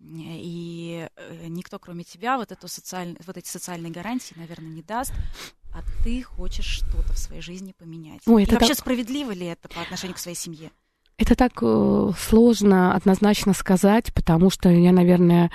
[0.00, 3.16] и э, никто, кроме тебя, вот, эту социаль...
[3.26, 5.12] вот эти социальные гарантии, наверное, не даст
[5.74, 8.22] а ты хочешь что-то в своей жизни поменять.
[8.26, 8.78] Ой, это и вообще так...
[8.78, 10.70] справедливо ли это по отношению к своей семье?
[11.16, 15.50] Это так э, сложно однозначно сказать, потому что я, наверное,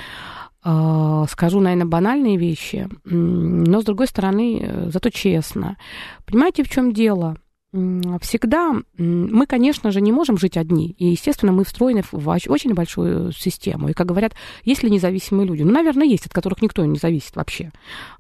[0.62, 5.78] а, скажу, наверное, банальные вещи, но, с другой стороны, э, зато честно.
[6.26, 7.38] Понимаете, в чем дело?
[7.72, 10.96] Всегда мы, конечно же, не можем жить одни.
[10.98, 13.90] И, естественно, мы встроены в очень большую систему.
[13.90, 15.62] И, как говорят, есть ли независимые люди?
[15.62, 17.72] Ну, наверное, есть, от которых никто не зависит вообще.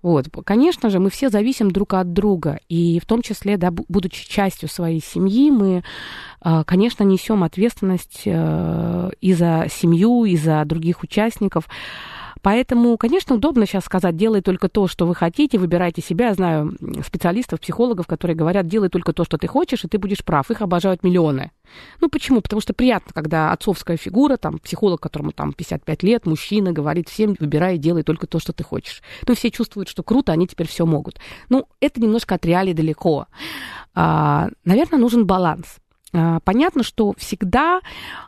[0.04, 0.28] Вот.
[0.46, 2.60] Конечно же, мы все зависим друг от друга.
[2.70, 5.84] И в том числе, да, будучи частью своей семьи, мы,
[6.42, 11.68] а, конечно, несем ответственность э, и за семью, и за других участников.
[12.42, 16.28] Поэтому, конечно, удобно сейчас сказать, делай только то, что вы хотите, выбирайте себя.
[16.28, 16.76] Я знаю
[17.06, 20.50] специалистов, психологов, которые говорят, делай только то, что ты хочешь, и ты будешь прав.
[20.52, 21.52] Их обожают миллионы.
[22.02, 22.42] Ну, почему?
[22.42, 27.36] Потому что приятно, когда отцовская фигура, там, психолог, которому там 55 лет, мужчина, говорит всем,
[27.40, 29.02] выбирай, делай только то, что ты хочешь.
[29.28, 31.20] Ну, все чувствуют, что круто, они теперь все могут.
[31.50, 33.28] Ну, это немножко от реалий далеко.
[33.94, 35.80] А, наверное, нужен баланс.
[36.14, 37.82] А, понятно, что всегда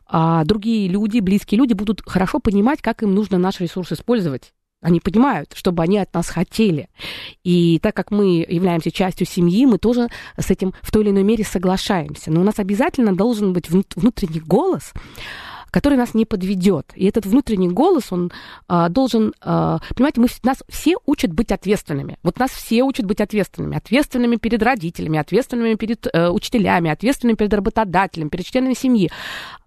[0.06, 4.54] а, другие люди, близкие люди будут хорошо понимать, как им нужно наш ресурс использовать.
[4.82, 6.90] Они понимают, чтобы они от нас хотели.
[7.44, 11.24] И так как мы являемся частью семьи, мы тоже с этим в той или иной
[11.24, 12.32] мере соглашаемся.
[12.32, 14.94] Но у нас обязательно должен быть внутренний голос,
[15.72, 16.92] который нас не подведет.
[16.96, 18.32] И этот внутренний голос, он
[18.68, 22.18] а, должен, а, понимаете, мы, нас все учат быть ответственными.
[22.24, 23.78] Вот нас все учат быть ответственными.
[23.78, 29.10] Ответственными перед родителями, ответственными перед э, учителями, ответственными перед работодателем, перед членами семьи.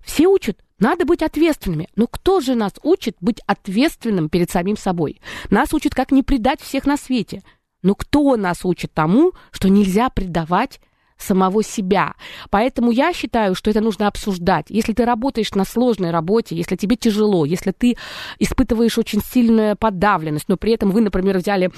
[0.04, 1.88] Все учат, надо быть ответственными.
[1.96, 5.20] Но кто же нас учит быть ответственным перед самим собой?
[5.48, 7.42] Нас учат, как не предать всех на свете.
[7.82, 10.80] Но кто нас учит тому, что нельзя предавать
[11.18, 12.14] самого себя.
[12.50, 14.66] Поэтому я считаю, что это нужно обсуждать.
[14.68, 17.96] Если ты работаешь на сложной работе, если тебе тяжело, если ты
[18.38, 21.70] испытываешь очень сильную подавленность, но при этом вы, например, взяли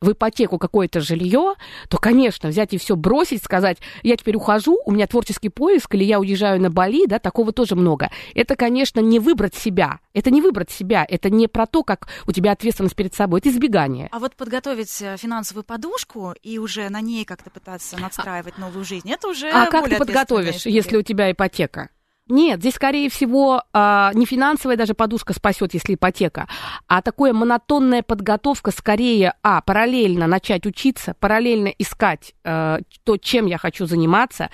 [0.00, 1.54] в ипотеку какое-то жилье,
[1.88, 6.04] то, конечно, взять и все бросить, сказать, я теперь ухожу, у меня творческий поиск, или
[6.04, 8.10] я уезжаю на Бали, да, такого тоже много.
[8.34, 10.00] Это, конечно, не выбрать себя.
[10.14, 11.04] Это не выбрать себя.
[11.08, 13.40] Это не про то, как у тебя ответственность перед собой.
[13.40, 14.08] Это избегание.
[14.12, 19.10] А вот подготовить э, финансовую подушку и уже на ней как-то пытаться надстраивать новую жизнь,
[19.10, 21.90] это уже А как ты подготовишь, если у тебя ипотека?
[22.28, 26.48] Нет, здесь, скорее всего, а, не финансовая даже подушка спасет, если ипотека,
[26.88, 33.58] а такая монотонная подготовка скорее, а, параллельно начать учиться, параллельно искать э, то, чем я
[33.58, 34.50] хочу заниматься,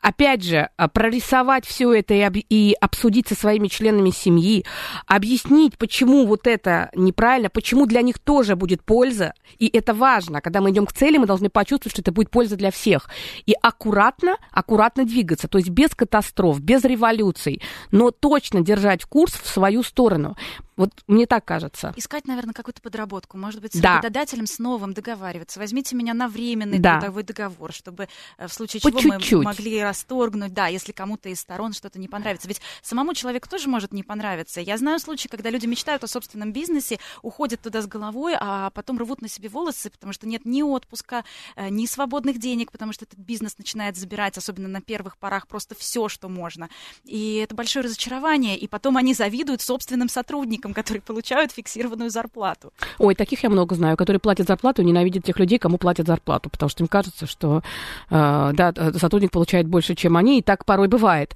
[0.00, 4.64] опять же, а, прорисовать все это и, об, и обсудить со своими членами семьи,
[5.06, 9.34] объяснить, почему вот это неправильно, почему для них тоже будет польза.
[9.58, 10.40] И это важно.
[10.40, 13.08] Когда мы идем к цели, мы должны почувствовать, что это будет польза для всех.
[13.46, 15.48] И аккуратно, аккуратно двигаться.
[15.48, 20.36] То есть без катастроф, без революций, но точно держать курс в свою сторону.
[20.80, 21.92] Вот мне так кажется.
[21.94, 23.36] Искать, наверное, какую-то подработку.
[23.36, 23.96] Может быть, с Да.
[23.96, 25.60] работодателем с новым договариваться.
[25.60, 26.98] Возьмите меня на временный Да.
[27.00, 28.08] трудовой договор, чтобы
[28.38, 29.32] э, в случае По чего чуть-чуть.
[29.40, 32.48] мы могли расторгнуть, да, если кому-то из сторон что-то не понравится.
[32.48, 34.62] Ведь самому человеку тоже может не понравиться.
[34.62, 38.96] Я знаю случаи, когда люди мечтают о собственном бизнесе, уходят туда с головой, а потом
[38.98, 41.24] рвут на себе волосы, потому что нет ни отпуска,
[41.56, 45.74] э, ни свободных денег, потому что этот бизнес начинает забирать, особенно на первых порах, просто
[45.74, 46.70] все, что можно.
[47.04, 48.56] И это большое разочарование.
[48.56, 52.72] И потом они завидуют собственным сотрудникам, которые получают фиксированную зарплату.
[52.98, 56.50] Ой, таких я много знаю, которые платят зарплату и ненавидят тех людей, кому платят зарплату,
[56.50, 57.62] потому что им кажется, что
[58.10, 61.34] э, да, э, сотрудник получает больше, чем они, и так порой бывает.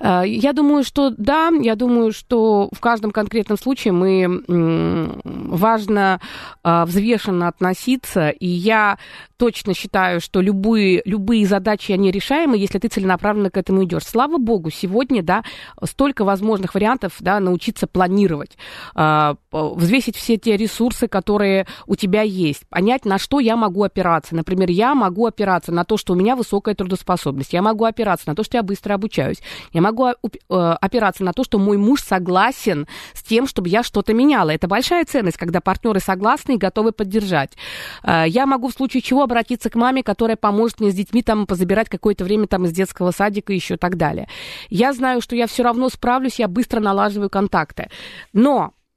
[0.00, 6.20] Э, я думаю, что да, я думаю, что в каждом конкретном случае мы м, важно
[6.64, 8.98] э, взвешенно относиться, и я
[9.42, 14.04] точно считаю, что любые, любые задачи, они решаемы, если ты целенаправленно к этому идешь.
[14.04, 15.42] Слава богу, сегодня, да,
[15.82, 18.56] столько возможных вариантов, да, научиться планировать,
[18.94, 24.34] взвесить все те ресурсы, которые у тебя есть, понять, на что я могу опираться.
[24.34, 28.34] Например, я могу опираться на то, что у меня высокая трудоспособность, я могу опираться на
[28.34, 29.42] то, что я быстро обучаюсь,
[29.72, 33.82] я могу а, э, опираться на то, что мой муж согласен с тем, чтобы я
[33.82, 34.50] что-то меняла.
[34.50, 37.52] Это большая ценность, когда партнеры согласны и готовы поддержать.
[38.02, 41.46] Э, Я могу в случае чего обратиться к маме, которая поможет мне с детьми там
[41.46, 44.28] позабирать какое-то время там из детского садика и еще так далее.
[44.70, 47.88] Я знаю, что я все равно справлюсь, я быстро налаживаю контакты.
[48.32, 48.51] Но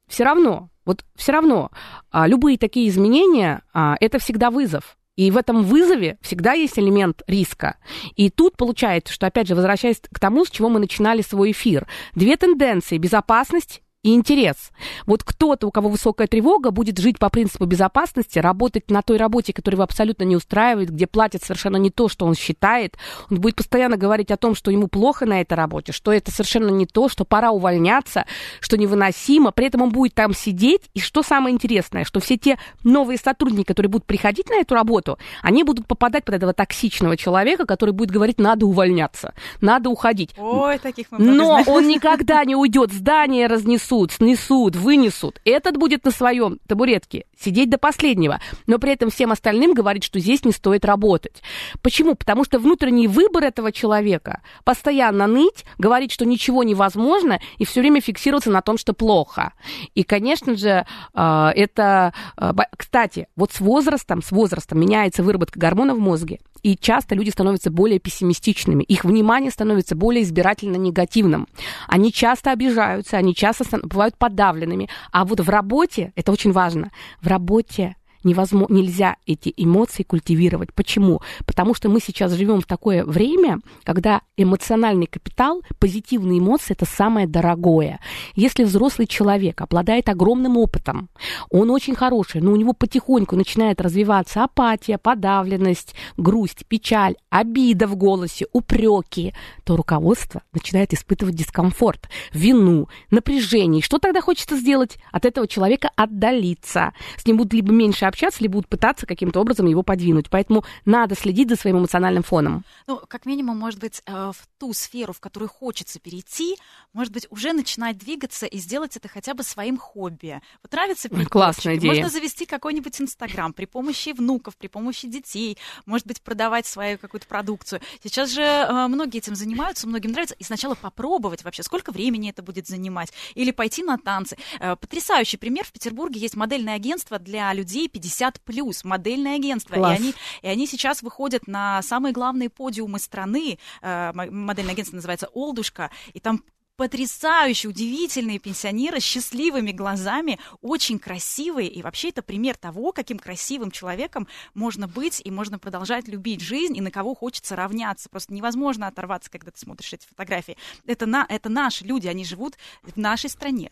[0.08, 1.72] все равно, вот все равно,
[2.12, 4.98] а, любые такие изменения, а, это всегда вызов.
[5.16, 7.78] И в этом вызове всегда есть элемент риска.
[8.16, 11.88] И тут получается, что, опять же, возвращаясь к тому, с чего мы начинали свой эфир,
[12.16, 14.72] две тенденции– безопасность и интерес.
[15.08, 19.52] Вот кто-то, у кого высокая тревога, будет жить по принципу безопасности, работать на той работе,
[19.52, 22.98] которая его абсолютно не устраивает, где платят совершенно не то, что он считает.
[23.32, 26.70] Он будет постоянно говорить о том, что ему плохо на этой работе, что это совершенно
[26.70, 28.26] не то, что пора увольняться,
[28.60, 29.52] что невыносимо.
[29.52, 30.84] При этом он будет там сидеть.
[30.94, 35.18] И что самое интересное, что все те новые сотрудники, которые будут приходить на эту работу,
[35.42, 40.36] они будут попадать под этого токсичного человека, который будет говорить, надо увольняться, надо уходить.
[40.38, 41.66] Ой, таких мы Но знаем.
[41.68, 42.94] он никогда не уйдет.
[42.94, 45.40] Здание разнесут, снесут, вынесут.
[45.46, 48.40] Этот будет на своем табуретке сидеть до последнего.
[48.68, 51.42] Но при этом всем остальным говорит, что здесь не стоит работать.
[51.82, 52.16] Почему?
[52.16, 58.02] Потому что внутренний выбор этого человека постоянно ныть, говорить, что ничего невозможно, и все время
[58.02, 59.54] фиксироваться на том, что плохо.
[59.94, 62.14] И, конечно же, э, это...
[62.38, 67.30] бо- Кстати, вот с возрастом, с возрастом меняется выработка гормонов в мозге, и часто люди
[67.30, 71.48] становятся более пессимистичными, их внимание становится более избирательно негативным.
[71.88, 74.90] Они часто обижаются, они часто бывают подавленными.
[75.12, 76.92] А вот в работе, это очень важно,
[77.22, 77.96] в работе
[78.26, 80.74] невозможно, нельзя эти эмоции культивировать.
[80.74, 81.22] Почему?
[81.46, 87.28] Потому что мы сейчас живем в такое время, когда эмоциональный капитал, позитивные эмоции это самое
[87.28, 88.00] дорогое.
[88.36, 91.10] Если взрослый человек обладает огромным опытом,
[91.50, 97.96] он очень хороший, но у него потихоньку начинает развиваться апатия, подавленность, грусть, печаль, обида в
[97.96, 103.80] голосе, упреки, то руководство начинает испытывать дискомфорт, вину, напряжение.
[103.80, 104.98] И Что тогда хочется сделать?
[105.12, 106.94] От этого человека отдалиться.
[107.18, 110.30] С ним будут либо меньше общаться, либо будут пытаться каким-то образом его подвинуть.
[110.30, 112.64] Поэтому надо следить за своим эмоциональным фоном.
[112.88, 116.58] Ну, как минимум, может быть, э, в ту сферу, в которую хочется перейти,
[116.94, 120.42] может быть, уже начинать двигаться и сделать это хотя бы своим хобби.
[120.64, 121.92] Вот нравится петь классная идея.
[121.92, 127.28] Можно завести какой-нибудь Инстаграм при помощи внуков, при помощи детей, может быть, продавать свою какую-то
[127.28, 127.82] продукцию.
[128.04, 130.36] Сейчас же э, многие этим занимаются, многим нравится.
[130.36, 133.12] И сначала попробовать вообще, сколько времени это будет занимать.
[133.36, 134.38] Или пойти на танцы.
[134.60, 135.66] Э, Потрясающий пример.
[135.66, 138.82] В Петербурге есть модельное агентство для людей 50+.
[138.84, 139.76] Модельное агентство.
[139.76, 140.00] Класс.
[140.00, 143.60] И они и они сейчас выходят на самые главные подиумы страны.
[143.82, 146.44] Э, Модельное агентство называется «Олдушка», и там
[146.76, 151.70] потрясающие, удивительные пенсионеры с счастливыми глазами, очень красивые.
[151.70, 156.76] И вообще это пример того, каким красивым человеком можно быть и можно продолжать любить жизнь,
[156.76, 158.10] и на кого хочется равняться.
[158.10, 160.58] Просто невозможно оторваться, когда ты смотришь эти фотографии.
[160.86, 163.72] Это, на, это наши люди, они живут в нашей стране.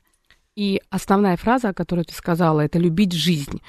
[0.55, 3.59] И основная фраза, которую ты сказала, это любить жизнь.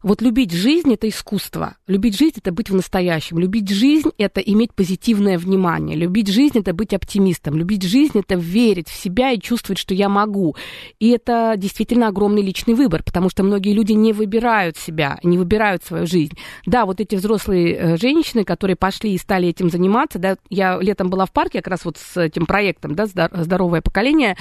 [0.00, 1.76] Вот любить жизнь это искусство.
[1.88, 3.38] Любить жизнь это быть в настоящем.
[3.38, 5.96] Любить жизнь это иметь позитивное внимание.
[5.96, 7.56] Любить жизнь это быть оптимистом.
[7.56, 10.54] Любить жизнь это верить в себя и чувствовать, что я могу.
[11.00, 15.82] И это действительно огромный личный выбор, потому что многие люди не выбирают себя, не выбирают
[15.82, 16.38] свою жизнь.
[16.64, 21.10] Да, вот эти взрослые э, женщины, которые пошли и стали этим заниматься, да, я летом
[21.10, 24.36] была в парке как раз вот с этим проектом, да, «Здор- здоровое поколение,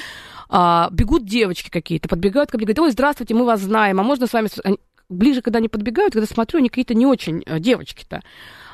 [0.49, 4.27] а, бегут девочки какие-то, подбегают ко мне, говорят, ой, здравствуйте, мы вас знаем, а можно
[4.27, 4.47] с вами...
[4.47, 4.77] с-» Они-
[5.09, 8.21] Ближе, когда они подбегают, когда смотрю, они какие-то не очень э, девочки-то.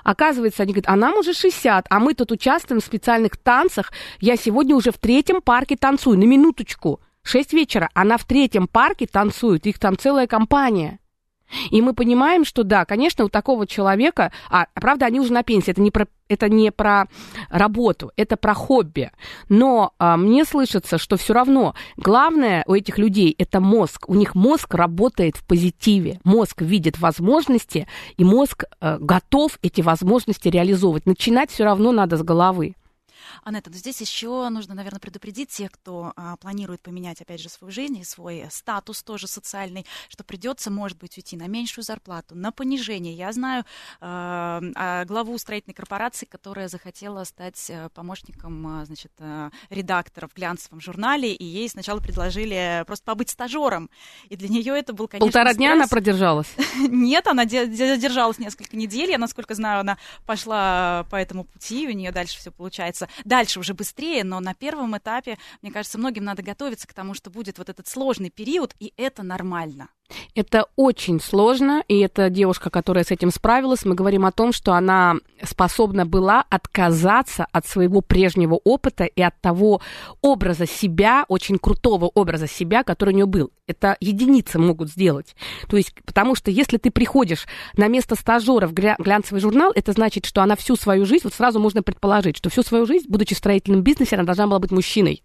[0.04, 3.92] Оказывается, они говорят, а нам уже 60, а мы тут участвуем в специальных танцах.
[4.22, 7.02] Я сегодня уже в третьем парке танцую, на минуточку.
[7.24, 11.00] 6 вечера, она в третьем парке танцует, их там целая компания.
[11.72, 15.72] И мы понимаем, что да, конечно, у такого человека, а правда, они уже на пенсии,
[15.72, 17.08] это не про, это не про
[17.50, 19.12] работу, это про хобби.
[19.50, 24.08] Но а, мне слышится, что все равно главное у этих людей это мозг.
[24.08, 26.20] У них мозг работает в позитиве.
[26.24, 27.88] Мозг видит возможности,
[28.18, 31.06] и мозг а, готов эти возможности реализовывать.
[31.06, 32.76] Начинать все равно надо с головы.
[33.44, 37.72] Анетта, но здесь еще нужно, наверное, предупредить тех, кто а, планирует поменять, опять же, свою
[37.72, 42.52] жизнь и свой статус тоже социальный, что придется, может быть, уйти на меньшую зарплату, на
[42.52, 43.14] понижение.
[43.14, 43.64] Я знаю
[44.02, 50.34] а, а, главу строительной корпорации, которая захотела стать э, помощником, а, значит, а, редактора в
[50.36, 53.90] глянцевом журнале, и ей сначала предложили просто побыть стажером.
[54.30, 55.58] И для нее это был, конечно, Полтора стресс.
[55.58, 56.48] дня она продержалась?
[56.78, 59.10] Нет, она держалась несколько недель.
[59.12, 63.74] Я, насколько знаю, она пошла по этому пути, у нее дальше все получается дальше уже
[63.74, 67.70] быстрее, но на первом этапе, мне кажется, многим надо готовиться к тому, что будет вот
[67.70, 69.90] этот сложный период, и это нормально.
[70.36, 74.74] Это очень сложно, и эта девушка, которая с этим справилась, мы говорим о том, что
[74.74, 79.82] она способна была отказаться от своего прежнего опыта и от того
[80.22, 83.52] образа себя, очень крутого образа себя, который у нее был.
[83.68, 85.36] Это единицы могут сделать.
[85.68, 87.46] То есть, потому что если ты приходишь
[87.78, 91.60] на место стажера в глянцевый журнал, это значит, что она всю свою жизнь, вот сразу
[91.60, 95.24] можно предположить, что всю свою жизнь, будучи в строительном бизнесе, она должна была быть мужчиной.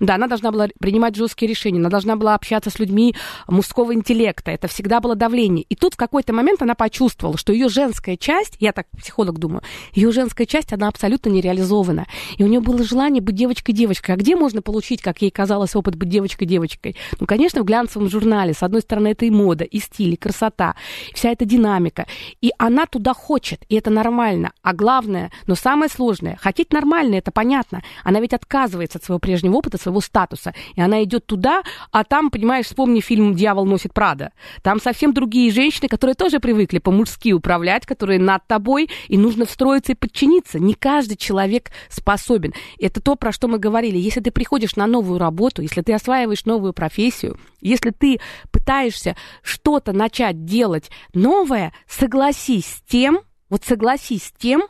[0.00, 3.14] Да, она должна была принимать жесткие решения, она должна была общаться с людьми
[3.46, 5.64] мужского интеллекта, это всегда было давление.
[5.68, 9.62] И тут в какой-то момент она почувствовала, что ее женская часть, я так психолог думаю,
[9.92, 12.06] ее женская часть, она абсолютно не реализована.
[12.36, 14.14] И у нее было желание быть девочкой-девочкой.
[14.14, 16.96] А где можно получить, как ей казалось, опыт быть девочкой-девочкой?
[17.20, 18.54] Ну, конечно, в глянцевом журнале.
[18.54, 20.74] С одной стороны, это и мода, и стиль, и красота,
[21.14, 22.06] вся эта динамика.
[22.40, 24.52] И она туда хочет, и это нормально.
[24.62, 27.82] А главное, но самое сложное, хотеть нормально, это понятно.
[28.02, 30.54] Она ведь отказывается от своего прежнего своего опыта, своего статуса.
[30.74, 34.32] И она идет туда, а там, понимаешь, вспомни фильм «Дьявол носит Прада».
[34.62, 39.92] Там совсем другие женщины, которые тоже привыкли по-мужски управлять, которые над тобой, и нужно встроиться
[39.92, 40.58] и подчиниться.
[40.58, 42.52] Не каждый человек способен.
[42.80, 43.98] Это то, про что мы говорили.
[43.98, 49.92] Если ты приходишь на новую работу, если ты осваиваешь новую профессию, если ты пытаешься что-то
[49.92, 53.20] начать делать новое, согласись с тем,
[53.52, 54.62] вот согласись с тем,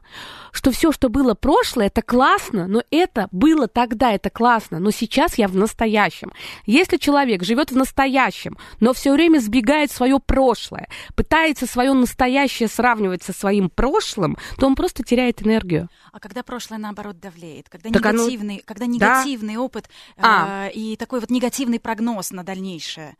[0.50, 5.38] что все, что было прошлое, это классно, но это было тогда, это классно, но сейчас
[5.38, 6.32] я в настоящем.
[6.66, 13.22] Если человек живет в настоящем, но все время сбегает свое прошлое, пытается свое настоящее сравнивать
[13.22, 15.88] со своим прошлым, то он просто теряет энергию.
[16.10, 18.62] А когда прошлое, наоборот, давлеет, когда так негативный, оно...
[18.66, 19.60] когда негативный да?
[19.60, 20.66] опыт а.
[20.66, 23.14] э, и такой вот негативный прогноз на дальнейшее.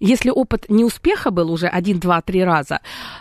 [0.00, 2.80] Если опыт неуспеха был уже один, два, три раза,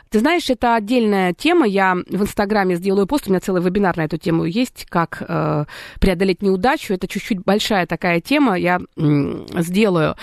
[0.10, 1.66] ты знаешь, это отдельная тема.
[1.66, 5.66] Я в Инстаграме сделаю пост, у меня целый вебинар на эту тему есть, как э,
[6.00, 6.93] преодолеть неудачу.
[6.93, 10.16] Это чуть-чуть большая такая тема, я э, сделаю.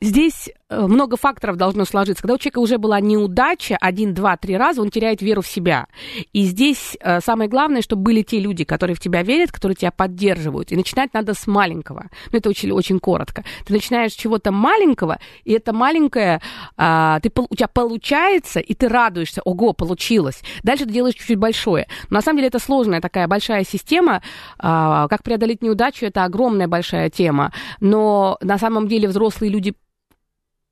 [0.00, 2.22] Здесь много факторов должно сложиться.
[2.22, 5.86] Когда у человека уже была неудача один, два, три раза, он теряет веру в себя.
[6.32, 9.90] И здесь э, самое главное, чтобы были те люди, которые в тебя верят, которые тебя
[9.90, 10.72] поддерживают.
[10.72, 12.10] И начинать надо с маленького.
[12.32, 13.44] Ну, это очень, очень коротко.
[13.66, 16.40] Ты начинаешь с чего-то маленького, и это маленькое
[16.76, 20.42] а, ты, у тебя получается, и ты радуешься, ого, получилось.
[20.62, 21.86] Дальше ты делаешь чуть-чуть большое.
[22.10, 24.22] Но на самом деле это сложная такая большая система.
[24.58, 27.52] А, как преодолеть неудачу, это огромная большая тема.
[27.80, 29.74] Но на самом деле взрослые люди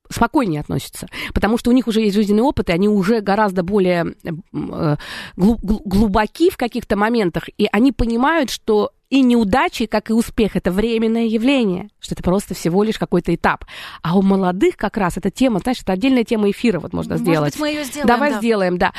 [0.09, 4.15] спокойнее относятся, потому что у них уже есть жизненный опыт, и они уже гораздо более
[4.23, 4.97] э,
[5.35, 11.25] глубоки в каких-то моментах, и они понимают, что и неудачи, как и успех, это временное
[11.25, 13.65] явление, что это просто всего лишь какой-то этап.
[14.01, 17.25] А у молодых как раз эта тема, знаешь, это отдельная тема эфира вот можно Может
[17.25, 17.53] сделать.
[17.53, 18.37] Быть, мы ее сделаем, Давай да.
[18.37, 18.93] сделаем, да.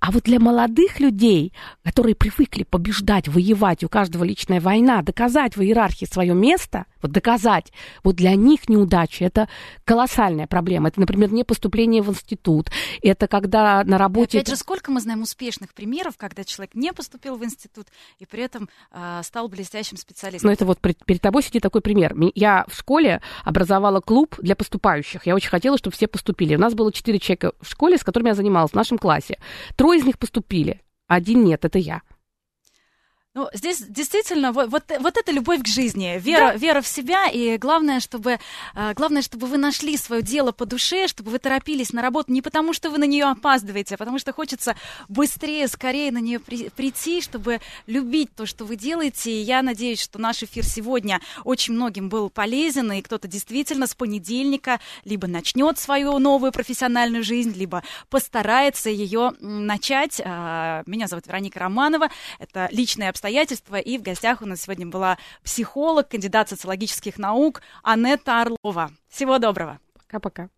[0.00, 1.52] А вот для молодых людей,
[1.84, 7.72] которые привыкли побеждать, воевать, у каждого личная война, доказать в иерархии свое место, вот доказать,
[8.02, 9.48] вот для них неудача– это
[9.84, 10.88] колоссальная проблема.
[10.88, 14.38] Это, например, не поступление в институт, это когда на работе...
[14.38, 17.86] И опять же, сколько мы знаем успешных примеров, когда человек не поступил в институт
[18.18, 20.48] и при этом э, стал блестящим специалистом.
[20.48, 22.14] Ну, это вот перед тобой сидит такой пример.
[22.34, 25.26] Я в школе образовала клуб для поступающих.
[25.26, 26.56] Я очень хотела, чтобы все поступили.
[26.56, 29.38] У нас было четыре человека в школе, с которыми я занималась, в нашем классе.
[29.76, 32.02] Трое из них поступили, один нет, это я.
[33.34, 36.54] Ну, здесь действительно вот, вот, вот это любовь к жизни, вера, да.
[36.54, 38.38] вера в себя, и главное чтобы,
[38.74, 42.42] э, главное, чтобы вы нашли свое дело по душе, чтобы вы торопились на работу не
[42.42, 44.76] потому, что вы на нее опаздываете, а потому что хочется
[45.08, 49.32] быстрее, скорее на нее при, прийти, чтобы любить то, что вы делаете.
[49.32, 53.94] И я надеюсь, что наш эфир сегодня очень многим был полезен, и кто-то действительно с
[53.94, 60.20] понедельника либо начнет свою новую профессиональную жизнь, либо постарается ее начать.
[60.22, 63.76] А, меня зовут Вероника Романова, это личная обстоятельства обстоятельства.
[63.76, 68.90] И в гостях у нас сегодня была психолог, кандидат социологических наук Анетта Орлова.
[69.08, 69.78] Всего доброго.
[69.94, 70.48] Пока-пока.